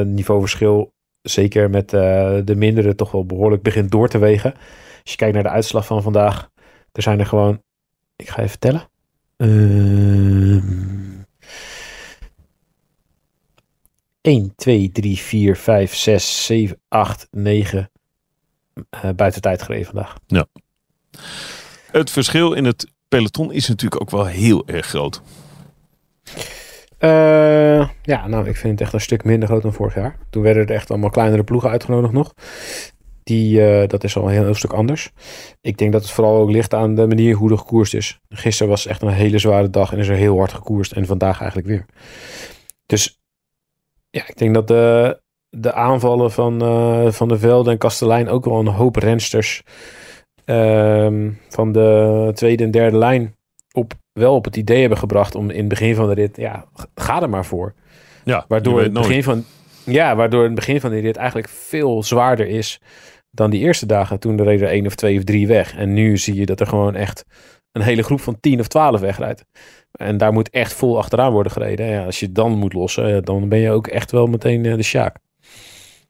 niveauverschil, 0.05 0.91
zeker 1.29 1.69
met 1.69 1.93
eh, 1.93 2.37
de 2.43 2.55
mindere, 2.55 2.95
toch 2.95 3.11
wel 3.11 3.25
behoorlijk 3.25 3.61
begint 3.61 3.91
door 3.91 4.09
te 4.09 4.17
wegen. 4.17 4.53
Als 5.01 5.11
je 5.11 5.15
kijkt 5.15 5.33
naar 5.33 5.43
de 5.43 5.49
uitslag 5.49 5.85
van 5.85 6.01
vandaag, 6.01 6.49
er 6.91 7.01
zijn 7.01 7.19
er 7.19 7.25
gewoon, 7.25 7.61
ik 8.15 8.29
ga 8.29 8.41
even 8.41 8.59
tellen. 8.59 8.89
Ehm 9.37 10.99
1, 14.21 14.53
2, 14.55 14.91
3, 14.91 15.17
4, 15.17 15.57
5, 15.57 15.95
6, 15.95 16.45
7, 16.45 16.81
8, 16.87 17.27
9 17.31 17.91
eh 18.89 19.09
buiten 19.15 19.41
tijd 19.41 19.61
gereden 19.61 19.85
vandaag. 19.85 20.15
Het 21.91 22.09
verschil 22.09 22.53
in 22.53 22.65
het 22.65 22.87
peloton 23.07 23.51
is 23.51 23.67
natuurlijk 23.67 24.01
ook 24.01 24.09
wel 24.09 24.25
heel 24.25 24.67
erg 24.67 24.85
groot. 24.85 25.21
Eh, 26.99 27.89
ja, 28.01 28.27
nou, 28.27 28.47
ik 28.47 28.55
vind 28.55 28.71
het 28.71 28.81
echt 28.81 28.93
een 28.93 29.01
stuk 29.01 29.23
minder 29.23 29.47
groot 29.47 29.61
dan 29.61 29.73
vorig 29.73 29.95
jaar. 29.95 30.15
Toen 30.29 30.43
werden 30.43 30.67
er 30.67 30.73
echt 30.73 30.89
allemaal 30.89 31.09
kleinere 31.09 31.43
ploegen 31.43 31.69
uitgenodigd 31.69 32.13
nog. 32.13 32.33
Die, 33.23 33.65
eh, 33.67 33.87
dat 33.87 34.03
is 34.03 34.17
al 34.17 34.23
een 34.23 34.29
heel, 34.29 34.43
heel 34.43 34.53
stuk 34.53 34.73
anders. 34.73 35.11
Ik 35.61 35.77
denk 35.77 35.91
dat 35.91 36.01
het 36.01 36.11
vooral 36.11 36.41
ook 36.41 36.49
ligt 36.49 36.73
aan 36.73 36.95
de 36.95 37.07
manier 37.07 37.35
hoe 37.35 37.51
er 37.51 37.57
gekoerst 37.57 37.93
is. 37.93 38.19
Gisteren 38.29 38.71
was 38.71 38.85
echt 38.85 39.01
een 39.01 39.09
hele 39.09 39.37
zware 39.37 39.69
dag 39.69 39.91
en 39.91 39.97
is 39.97 40.07
er 40.07 40.15
heel 40.15 40.37
hard 40.37 40.53
gekoerst. 40.53 40.91
En 40.91 41.05
vandaag 41.05 41.39
eigenlijk 41.39 41.69
weer. 41.69 41.85
Dus 42.85 43.19
ja, 44.09 44.27
ik 44.27 44.37
denk 44.37 44.53
dat 44.53 44.67
de, 44.67 45.19
de 45.49 45.73
aanvallen 45.73 46.31
van, 46.31 46.61
eh, 46.61 47.11
van 47.11 47.27
de 47.27 47.39
Velde 47.39 47.71
en 47.71 47.77
Kastelein 47.77 48.29
ook 48.29 48.45
wel 48.45 48.59
een 48.59 48.67
hoop 48.67 48.95
rensters 48.95 49.63
ehm, 50.45 51.31
van 51.49 51.71
de 51.71 52.31
tweede 52.33 52.63
en 52.63 52.71
derde 52.71 52.97
lijn 52.97 53.35
op, 53.71 53.93
wel 54.13 54.35
op 54.35 54.45
het 54.45 54.55
idee 54.55 54.79
hebben 54.79 54.97
gebracht 54.97 55.35
om 55.35 55.49
in 55.49 55.59
het 55.59 55.67
begin 55.67 55.95
van 55.95 56.07
de 56.07 56.13
rit, 56.13 56.37
ja, 56.37 56.65
ga 56.95 57.21
er 57.21 57.29
maar 57.29 57.45
voor. 57.45 57.73
Ja, 58.23 58.45
Waardoor 58.47 58.81
het 58.81 58.91
nooit. 58.91 59.07
begin 59.07 59.23
van, 59.23 59.45
ja, 59.85 60.15
waardoor 60.15 60.43
het 60.43 60.55
begin 60.55 60.79
van 60.79 60.91
die 60.91 61.01
rit 61.01 61.15
eigenlijk 61.15 61.49
veel 61.49 62.03
zwaarder 62.03 62.47
is 62.47 62.79
dan 63.31 63.49
die 63.49 63.59
eerste 63.61 63.85
dagen. 63.85 64.19
Toen 64.19 64.43
reden 64.43 64.67
er 64.67 64.73
één 64.73 64.85
of 64.85 64.95
twee 64.95 65.17
of 65.17 65.23
drie 65.23 65.47
weg. 65.47 65.75
En 65.75 65.93
nu 65.93 66.17
zie 66.17 66.35
je 66.35 66.45
dat 66.45 66.59
er 66.59 66.67
gewoon 66.67 66.95
echt 66.95 67.25
een 67.71 67.81
hele 67.81 68.03
groep 68.03 68.21
van 68.21 68.39
tien 68.39 68.59
of 68.59 68.67
twaalf 68.67 68.99
wegrijdt. 68.99 69.45
En 69.91 70.17
daar 70.17 70.33
moet 70.33 70.49
echt 70.49 70.73
vol 70.73 70.97
achteraan 70.97 71.31
worden 71.31 71.51
gereden. 71.51 71.85
Ja, 71.85 72.05
als 72.05 72.19
je 72.19 72.31
dan 72.31 72.51
moet 72.51 72.73
lossen, 72.73 73.25
dan 73.25 73.49
ben 73.49 73.59
je 73.59 73.71
ook 73.71 73.87
echt 73.87 74.11
wel 74.11 74.27
meteen 74.27 74.65
eh, 74.65 74.75
de 74.75 74.83
sjaak. 74.83 75.17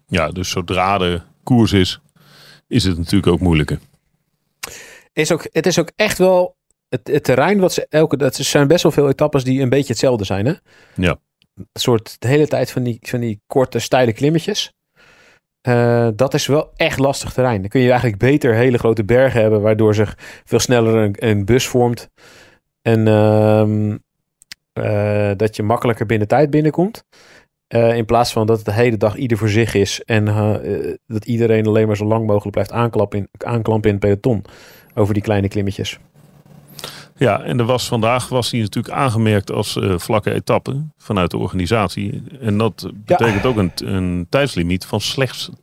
Ja, 0.08 0.30
dus 0.30 0.50
zodra 0.50 0.98
de 0.98 1.22
koers 1.44 1.72
is, 1.74 2.02
is 2.68 2.84
het 2.84 2.98
natuurlijk 2.98 3.32
ook 3.32 3.40
moeilijker. 3.40 3.80
Is 5.14 5.32
ook, 5.32 5.48
het 5.52 5.66
is 5.66 5.80
ook 5.80 5.92
echt 5.96 6.18
wel 6.18 6.56
het, 6.90 7.08
het 7.08 7.24
terrein 7.24 7.60
wat 7.60 7.74
ze 7.74 7.88
elke. 7.90 8.18
Dat 8.18 8.36
zijn 8.36 8.68
best 8.68 8.84
wel 8.84 8.92
veel 8.92 9.10
etappes 9.10 9.44
die 9.44 9.62
een 9.62 9.70
beetje 9.70 9.88
hetzelfde 9.92 10.24
zijn. 10.24 10.46
Hè? 10.46 10.54
Ja. 10.96 11.20
soort 11.74 12.16
de 12.20 12.28
hele 12.28 12.48
tijd 12.48 12.72
van 12.72 12.84
die, 12.84 12.98
van 13.02 13.20
die 13.20 13.42
korte, 13.48 13.80
steile 13.80 14.14
klimmetjes. 14.14 14.74
Eh, 15.62 16.08
dat 16.16 16.34
is 16.34 16.48
wel 16.48 16.72
echt 16.76 17.00
lastig 17.00 17.34
terrein. 17.34 17.62
Dan 17.62 17.70
kun 17.70 17.82
je 17.82 17.90
eigenlijk 17.90 18.20
beter 18.20 18.54
hele 18.54 18.78
grote 18.78 19.04
bergen 19.04 19.42
hebben, 19.42 19.62
waardoor 19.62 19.96
zich 19.96 20.16
veel 20.46 20.60
sneller 20.60 20.96
een, 20.96 21.16
een 21.18 21.46
bus 21.46 21.68
vormt. 21.68 22.10
En 22.82 23.08
ehm, 23.08 23.98
eh, 24.74 25.32
dat 25.36 25.56
je 25.56 25.64
makkelijker 25.64 26.06
binnen 26.06 26.28
tijd 26.28 26.50
binnenkomt. 26.50 27.04
Eh, 27.68 27.96
in 27.96 28.06
plaats 28.06 28.32
van 28.32 28.48
dat 28.48 28.58
het 28.58 28.66
de 28.66 28.72
hele 28.72 28.98
dag 28.98 29.16
ieder 29.16 29.38
voor 29.38 29.50
zich 29.50 29.74
is. 29.74 30.04
En 30.04 30.26
dat 31.08 31.26
iedereen 31.26 31.68
alleen 31.68 31.88
maar 31.88 31.98
zo 31.98 32.06
lang 32.06 32.26
mogelijk 32.26 32.52
blijft 32.52 32.72
aanklampen 32.72 33.20
in, 33.20 33.30
aanklampen 33.38 33.90
in 33.90 33.96
het 33.96 34.06
peloton. 34.06 34.44
Over 34.96 35.14
die 35.14 35.24
kleine 35.24 35.48
klimmetjes. 35.48 36.00
Ja, 37.20 37.42
en 37.42 37.60
er 37.60 37.66
was 37.66 37.88
vandaag 37.88 38.30
was 38.30 38.52
hij 38.52 38.60
natuurlijk 38.60 38.96
aangemerkt 38.96 39.52
als 39.52 39.76
eh, 39.76 39.98
vlakke 39.98 40.34
etappe 40.34 40.84
vanuit 40.98 41.32
de 41.32 41.38
organisatie. 41.38 42.24
En 42.42 42.58
dat 42.58 42.92
betekent 42.94 43.46
ook 43.46 43.58
een, 43.58 43.72
een 43.76 44.28
tijdslimiet 44.30 44.86
van 44.86 45.02
slechts 45.02 45.50
12% 45.50 45.54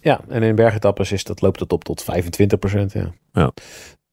Ja, 0.00 0.20
en 0.28 0.42
in 0.42 0.54
bergetappes 0.54 1.12
is 1.12 1.24
dat, 1.24 1.40
loopt 1.40 1.60
het 1.60 1.72
op 1.72 1.84
tot 1.84 2.02
25 2.02 2.58
procent. 2.58 2.92
Ja. 2.92 3.12
Ja. 3.32 3.52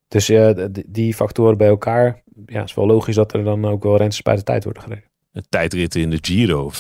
Dus 0.08 0.26
d- 0.26 0.84
die 0.86 1.14
factoren 1.14 1.58
bij 1.58 1.68
elkaar. 1.68 2.22
Ja, 2.46 2.64
is 2.64 2.74
wel 2.74 2.86
logisch 2.86 3.16
dat 3.16 3.34
er 3.34 3.44
dan 3.44 3.66
ook 3.66 3.84
wel 3.84 3.98
rentes 3.98 4.22
bij 4.22 4.36
de 4.36 4.44
tijd 4.44 4.64
worden 4.64 4.84
gereden. 4.84 5.04
Een 5.34 5.46
tijdritten 5.50 6.02
in 6.02 6.10
de 6.10 6.18
Giro 6.22 6.72
50% 6.72 6.76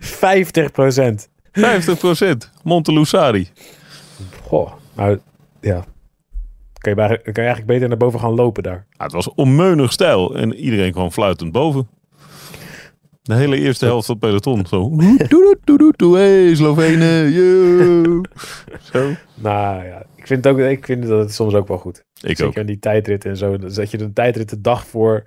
50 0.00 0.70
procent. 0.72 1.28
50% 1.60 1.62
Montelusari. 2.62 3.48
Goh, 4.42 4.72
nou 4.94 5.20
ja. 5.64 5.84
Kan 6.78 6.92
je, 6.92 6.94
bij- 6.94 7.18
kan 7.18 7.32
je 7.32 7.40
eigenlijk 7.40 7.66
beter 7.66 7.88
naar 7.88 7.96
boven 7.96 8.20
gaan 8.20 8.34
lopen 8.34 8.62
daar. 8.62 8.86
Ja, 8.90 9.04
het 9.04 9.12
was 9.12 9.34
onmeunig 9.34 9.92
stijl 9.92 10.36
en 10.36 10.54
iedereen 10.54 10.92
kwam 10.92 11.10
fluitend 11.10 11.52
boven. 11.52 11.88
De 13.22 13.34
hele 13.34 13.56
eerste 13.58 13.84
helft 13.84 14.06
van 14.06 14.16
het 14.20 14.24
peloton. 14.24 14.66
Zo. 14.66 14.88
Doe, 14.96 15.16
doe, 15.28 15.58
doe, 15.64 15.78
doe, 15.78 15.92
doe, 15.96 16.16
hey, 16.16 16.54
Slovenen. 16.54 17.30
yo. 17.32 18.20
Zo. 18.92 19.10
Nou 19.34 19.84
ja, 19.84 20.02
ik 20.14 20.26
vind, 20.26 20.44
het 20.44 20.54
ook, 20.54 20.60
ik 20.60 20.84
vind 20.84 21.06
dat 21.06 21.20
het 21.20 21.34
soms 21.34 21.54
ook 21.54 21.68
wel 21.68 21.78
goed. 21.78 21.98
Ik 21.98 22.04
Zeker 22.20 22.46
ook. 22.46 22.58
aan 22.58 22.66
die 22.66 22.78
tijdrit 22.78 23.24
en 23.24 23.36
zo. 23.36 23.56
Dus 23.58 23.74
dat 23.74 23.90
je 23.90 23.98
de 23.98 24.12
tijdrit 24.12 24.48
de 24.50 24.60
dag 24.60 24.86
voor 24.86 25.22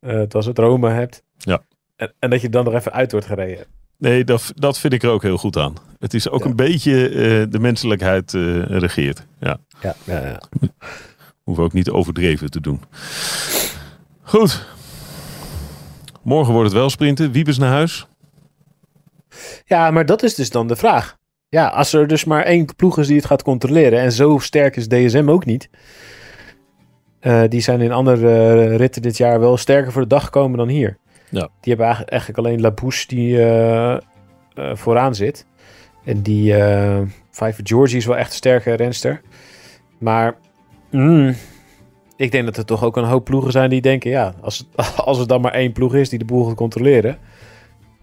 eh 0.00 0.12
het 0.12 0.32
was 0.32 0.46
het 0.46 0.58
Rome 0.58 0.90
hebt. 0.90 1.22
Ja. 1.36 1.62
En, 1.96 2.12
en 2.18 2.30
dat 2.30 2.40
je 2.40 2.48
dan 2.48 2.66
er 2.66 2.74
even 2.74 2.92
uit 2.92 3.12
wordt 3.12 3.26
gereden. 3.26 3.66
Nee, 4.02 4.24
dat, 4.24 4.52
dat 4.54 4.78
vind 4.78 4.92
ik 4.92 5.02
er 5.02 5.10
ook 5.10 5.22
heel 5.22 5.36
goed 5.38 5.56
aan. 5.56 5.74
Het 5.98 6.14
is 6.14 6.28
ook 6.28 6.42
Ja. 6.42 6.46
een 6.50 6.56
beetje 6.56 7.08
eh, 7.08 7.14
de 7.50 7.58
menselijkheid 7.58 8.34
eh, 8.34 8.64
regeert. 8.64 9.26
Ja, 9.40 9.58
Ja, 9.80 9.94
ja, 10.04 10.26
ja. 10.26 10.40
hoeven 11.42 11.64
ook 11.64 11.72
niet 11.72 11.90
overdreven 11.90 12.50
te 12.50 12.60
doen. 12.60 12.80
Goed. 14.22 14.66
Morgen 16.22 16.52
wordt 16.52 16.68
het 16.70 16.78
wel 16.78 16.90
sprinten. 16.90 17.32
Wiebes 17.32 17.58
naar 17.58 17.70
huis. 17.70 18.06
ja, 19.64 19.90
maar 19.90 20.06
dat 20.06 20.22
is 20.22 20.34
dus 20.34 20.50
dan 20.50 20.66
de 20.68 20.76
vraag. 20.76 21.16
Ja, 21.48 21.66
als 21.68 21.92
er 21.92 22.06
dus 22.06 22.24
maar 22.24 22.42
één 22.42 22.74
ploeg 22.76 22.98
is 22.98 23.06
die 23.06 23.16
het 23.16 23.26
gaat 23.26 23.42
controleren. 23.42 24.00
En 24.00 24.12
zo 24.12 24.38
sterk 24.38 24.76
is 24.76 24.88
DSM 24.88 25.28
ook 25.28 25.44
niet. 25.44 25.68
Eh, 27.20 27.42
die 27.48 27.60
zijn 27.60 27.80
in 27.80 27.92
andere 27.92 28.64
ritten 28.76 29.02
dit 29.02 29.16
jaar 29.16 29.40
wel 29.40 29.56
sterker 29.56 29.92
voor 29.92 30.02
de 30.02 30.08
dag 30.08 30.24
gekomen 30.24 30.58
dan 30.58 30.68
hier. 30.68 30.98
Ja. 31.32 31.48
Die 31.60 31.74
hebben 31.74 32.06
eigenlijk, 32.06 32.38
alleen 32.38 32.60
Labouche 32.60 33.06
die 33.06 33.42
eh, 33.42 33.92
eh, 33.92 34.00
vooraan 34.54 35.14
zit. 35.14 35.46
En 36.04 36.22
die 36.22 36.54
eh 36.54 37.00
Five 37.30 37.60
Georgie 37.62 37.96
is 37.96 38.06
wel 38.06 38.16
echt 38.16 38.30
een 38.30 38.36
sterke 38.36 38.72
renster. 38.72 39.20
Maar 39.98 40.36
mm, 40.90 41.34
ik 42.16 42.30
denk 42.30 42.44
dat 42.44 42.56
er 42.56 42.64
toch 42.64 42.84
ook 42.84 42.96
een 42.96 43.04
hoop 43.04 43.24
ploegen 43.24 43.52
zijn 43.52 43.70
die 43.70 43.80
denken... 43.80 44.10
ja, 44.10 44.34
als, 44.40 44.68
als 44.96 45.18
er 45.18 45.26
dan 45.26 45.40
maar 45.40 45.52
één 45.52 45.72
ploeg 45.72 45.94
is 45.94 46.08
die 46.08 46.18
de 46.18 46.24
boel 46.24 46.44
gaat 46.44 46.54
controleren... 46.54 47.18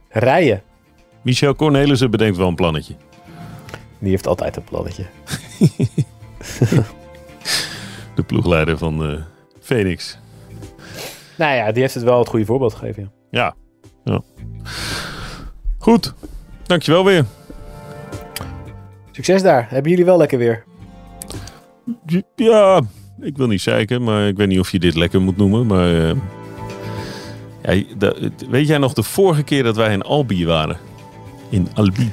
rijden. 0.10 0.62
Michel 1.22 1.56
Cornelissen 1.56 2.12
bedenkt 2.12 2.38
wel 2.38 2.48
een 2.48 2.56
plannetje. 2.56 2.96
Die 4.00 4.10
heeft 4.10 4.28
altijd 4.28 4.56
een 4.56 4.64
plannetje. 4.64 5.06
De 8.16 8.24
ploegleider 8.26 8.78
van 8.78 9.06
eh 9.06 9.22
Phoenix. 9.60 10.20
Nou 11.38 11.56
ja, 11.56 11.72
die 11.72 11.82
heeft 11.82 11.94
het 11.94 12.04
wel 12.04 12.20
het 12.20 12.28
goede 12.28 12.46
voorbeeld 12.46 12.74
gegeven. 12.74 13.04
Ja. 13.04 13.19
Ja. 13.32 13.56
ja. 14.04 14.22
Goed. 15.78 16.14
Dankjewel 16.64 17.06
weer. 17.06 17.26
Succes 19.12 19.42
daar. 19.42 19.68
Hebben 19.70 19.92
jullie 19.92 20.06
wel 20.06 20.18
lekker 20.18 20.38
weer? 20.38 20.64
Ja, 22.36 22.82
ik 23.22 23.38
wil 23.38 23.48
niet 23.48 23.62
zeiken, 23.62 24.04
maar 24.04 24.28
ik 24.28 24.38
weet 24.38 24.48
niet 24.48 24.60
of 24.60 24.72
je 24.72 24.80
dit 24.80 24.96
lekker 24.96 25.22
moet 25.22 25.38
noemen. 25.38 25.66
Maar 25.66 26.10
eh, 26.10 26.16
ja, 27.62 28.14
weet 28.50 28.68
jij 28.68 28.78
nog 28.78 28.94
de 28.94 29.04
vorige 29.04 29.44
keer 29.44 29.64
dat 29.64 29.76
wij 29.76 29.94
in 29.94 30.02
Albi 30.02 30.46
waren? 30.46 30.78
In 31.50 31.68
Albi. 31.74 32.12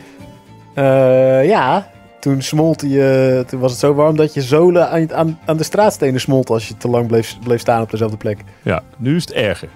Eh, 0.74 1.46
ja, 1.46 1.90
toen 2.20 2.42
smolt 2.42 2.80
je. 2.80 3.44
toen 3.46 3.60
was 3.60 3.70
het 3.70 3.80
zo 3.80 3.94
warm 3.94 4.16
dat 4.16 4.34
je 4.34 4.42
zolen 4.42 4.90
aan, 4.90 5.14
aan, 5.14 5.38
aan 5.44 5.56
de 5.56 5.64
straatstenen 5.64 6.20
smolt 6.20 6.50
als 6.50 6.68
je 6.68 6.76
te 6.76 6.88
lang 6.88 7.06
bleef, 7.06 7.38
bleef 7.38 7.60
staan 7.60 7.82
op 7.82 7.90
dezelfde 7.90 8.16
plek. 8.16 8.38
Ja, 8.62 8.82
nu 8.96 9.16
is 9.16 9.22
het 9.22 9.32
erger. 9.32 9.68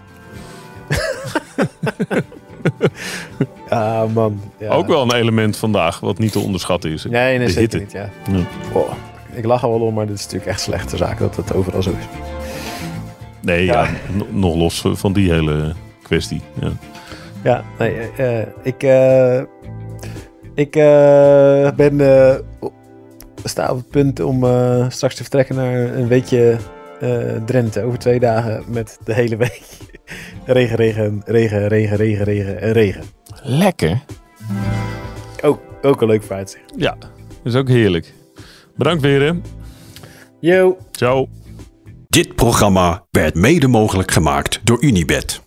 Ah 3.69 4.13
man. 4.13 4.41
Ja. 4.59 4.69
Ook 4.69 4.87
wel 4.87 5.03
een 5.03 5.15
element 5.15 5.57
vandaag 5.57 6.01
wat 6.01 6.19
niet 6.19 6.33
te 6.33 6.39
onderschatten 6.39 6.91
is. 6.91 7.05
Nee, 7.05 7.39
nee 7.39 7.49
zeker 7.49 7.61
hitte. 7.61 7.79
niet. 7.79 7.93
Ja. 7.93 8.11
Ja. 8.33 8.45
Oh, 8.73 8.93
ik 9.33 9.45
lach 9.45 9.63
er 9.63 9.69
wel 9.69 9.81
om, 9.81 9.95
maar 9.95 10.07
dit 10.07 10.17
is 10.17 10.23
natuurlijk 10.23 10.51
echt 10.51 10.61
slechte 10.61 10.97
zaak 10.97 11.19
dat 11.19 11.37
het 11.37 11.55
overal 11.55 11.83
zo 11.83 11.91
is. 11.91 12.05
Nee, 13.41 13.65
ja. 13.65 13.89
Nog 14.31 14.55
los 14.55 14.85
van 14.93 15.13
die 15.13 15.33
hele 15.33 15.75
kwestie. 16.03 16.41
Ja. 16.61 16.71
Ja, 17.43 17.65
nee, 17.79 18.11
eh, 18.17 18.47
ik, 18.63 18.83
eh, 18.83 19.41
ik 20.55 20.77
eh, 20.77 21.71
ben, 21.77 22.01
sta 23.45 23.71
op 23.71 23.77
het 23.77 23.89
punt 23.89 24.21
om 24.21 24.45
straks 24.89 25.15
te 25.15 25.23
vertrekken 25.23 25.55
naar 25.55 25.75
een 25.75 26.09
weekje 26.09 26.57
Drenthe 27.47 27.83
over 27.83 27.99
twee 27.99 28.21
dagen 28.21 28.65
met 28.69 28.99
de 29.05 29.15
hele 29.15 29.37
week 29.37 29.63
regen, 30.53 30.77
regen, 30.77 31.23
regen, 31.25 31.69
regen, 31.69 31.97
regen, 31.97 32.25
regen 32.25 32.61
en 32.61 32.73
regen. 32.73 33.03
Lekker. 33.43 34.01
Ook, 35.43 35.61
ook 35.83 36.01
een 36.03 36.09
leuk 36.09 36.23
vooruitzicht. 36.23 36.65
Ja, 36.77 36.97
is 37.45 37.55
ook 37.55 37.69
heerlijk. 37.69 38.13
Bedankt 38.77 39.03
weer 39.03 39.21
hè. 39.23 39.33
Yo! 40.41 40.79
Ciao. 40.91 41.29
Dit 42.09 42.35
programma 42.35 43.07
werd 43.11 43.35
mede 43.35 43.69
mogelijk 43.69 44.11
gemaakt 44.11 44.61
door 44.65 44.83
Unibed. 44.83 45.41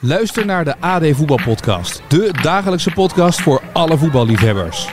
Luister 0.00 0.46
naar 0.46 0.64
de 0.64 0.74
AD 0.80 1.06
Voetbalpodcast. 1.12 2.02
De 2.08 2.30
dagelijkse 2.42 2.90
podcast 2.90 3.40
voor 3.40 3.62
alle 3.72 3.98
voetballiefhebbers. 3.98 4.88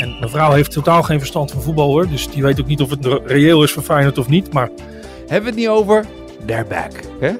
En 0.00 0.16
mijn 0.18 0.30
vrouw 0.30 0.52
heeft 0.52 0.70
totaal 0.70 1.02
geen 1.02 1.18
verstand 1.18 1.50
van 1.50 1.62
voetbal 1.62 1.88
hoor. 1.88 2.08
Dus 2.08 2.30
die 2.30 2.42
weet 2.42 2.60
ook 2.60 2.66
niet 2.66 2.80
of 2.80 2.90
het 2.90 3.06
reëel 3.24 3.62
is 3.62 3.72
voor 3.72 3.82
Feyenoord 3.82 4.18
of 4.18 4.28
niet. 4.28 4.52
Maar 4.52 4.70
Hebben 5.18 5.40
we 5.40 5.46
het 5.46 5.54
niet 5.54 5.68
over? 5.68 6.04
They're 6.46 6.64
back. 6.64 6.92
Hè? 7.20 7.32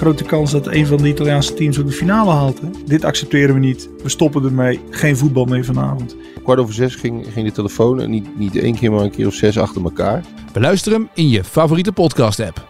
Grote 0.00 0.24
kans 0.24 0.50
dat 0.50 0.66
een 0.66 0.86
van 0.86 0.96
de 0.96 1.08
Italiaanse 1.08 1.54
teams 1.54 1.78
ook 1.78 1.86
de 1.86 1.92
finale 1.92 2.30
haalt. 2.30 2.60
Hè? 2.60 2.68
Dit 2.86 3.04
accepteren 3.04 3.54
we 3.54 3.60
niet. 3.60 3.88
We 4.02 4.08
stoppen 4.08 4.44
ermee. 4.44 4.80
Geen 4.90 5.16
voetbal 5.16 5.44
meer 5.44 5.64
vanavond. 5.64 6.16
kwart 6.42 6.58
over 6.58 6.74
zes 6.74 6.94
ging, 6.94 7.26
ging 7.32 7.46
de 7.46 7.52
telefoon. 7.52 8.00
En 8.00 8.10
niet, 8.10 8.38
niet 8.38 8.56
één 8.56 8.74
keer, 8.74 8.92
maar 8.92 9.00
een 9.00 9.10
keer 9.10 9.26
of 9.26 9.34
zes 9.34 9.58
achter 9.58 9.82
elkaar. 9.82 10.24
Beluister 10.52 10.92
hem 10.92 11.08
in 11.14 11.28
je 11.28 11.44
favoriete 11.44 11.92
podcast 11.92 12.40
app. 12.40 12.68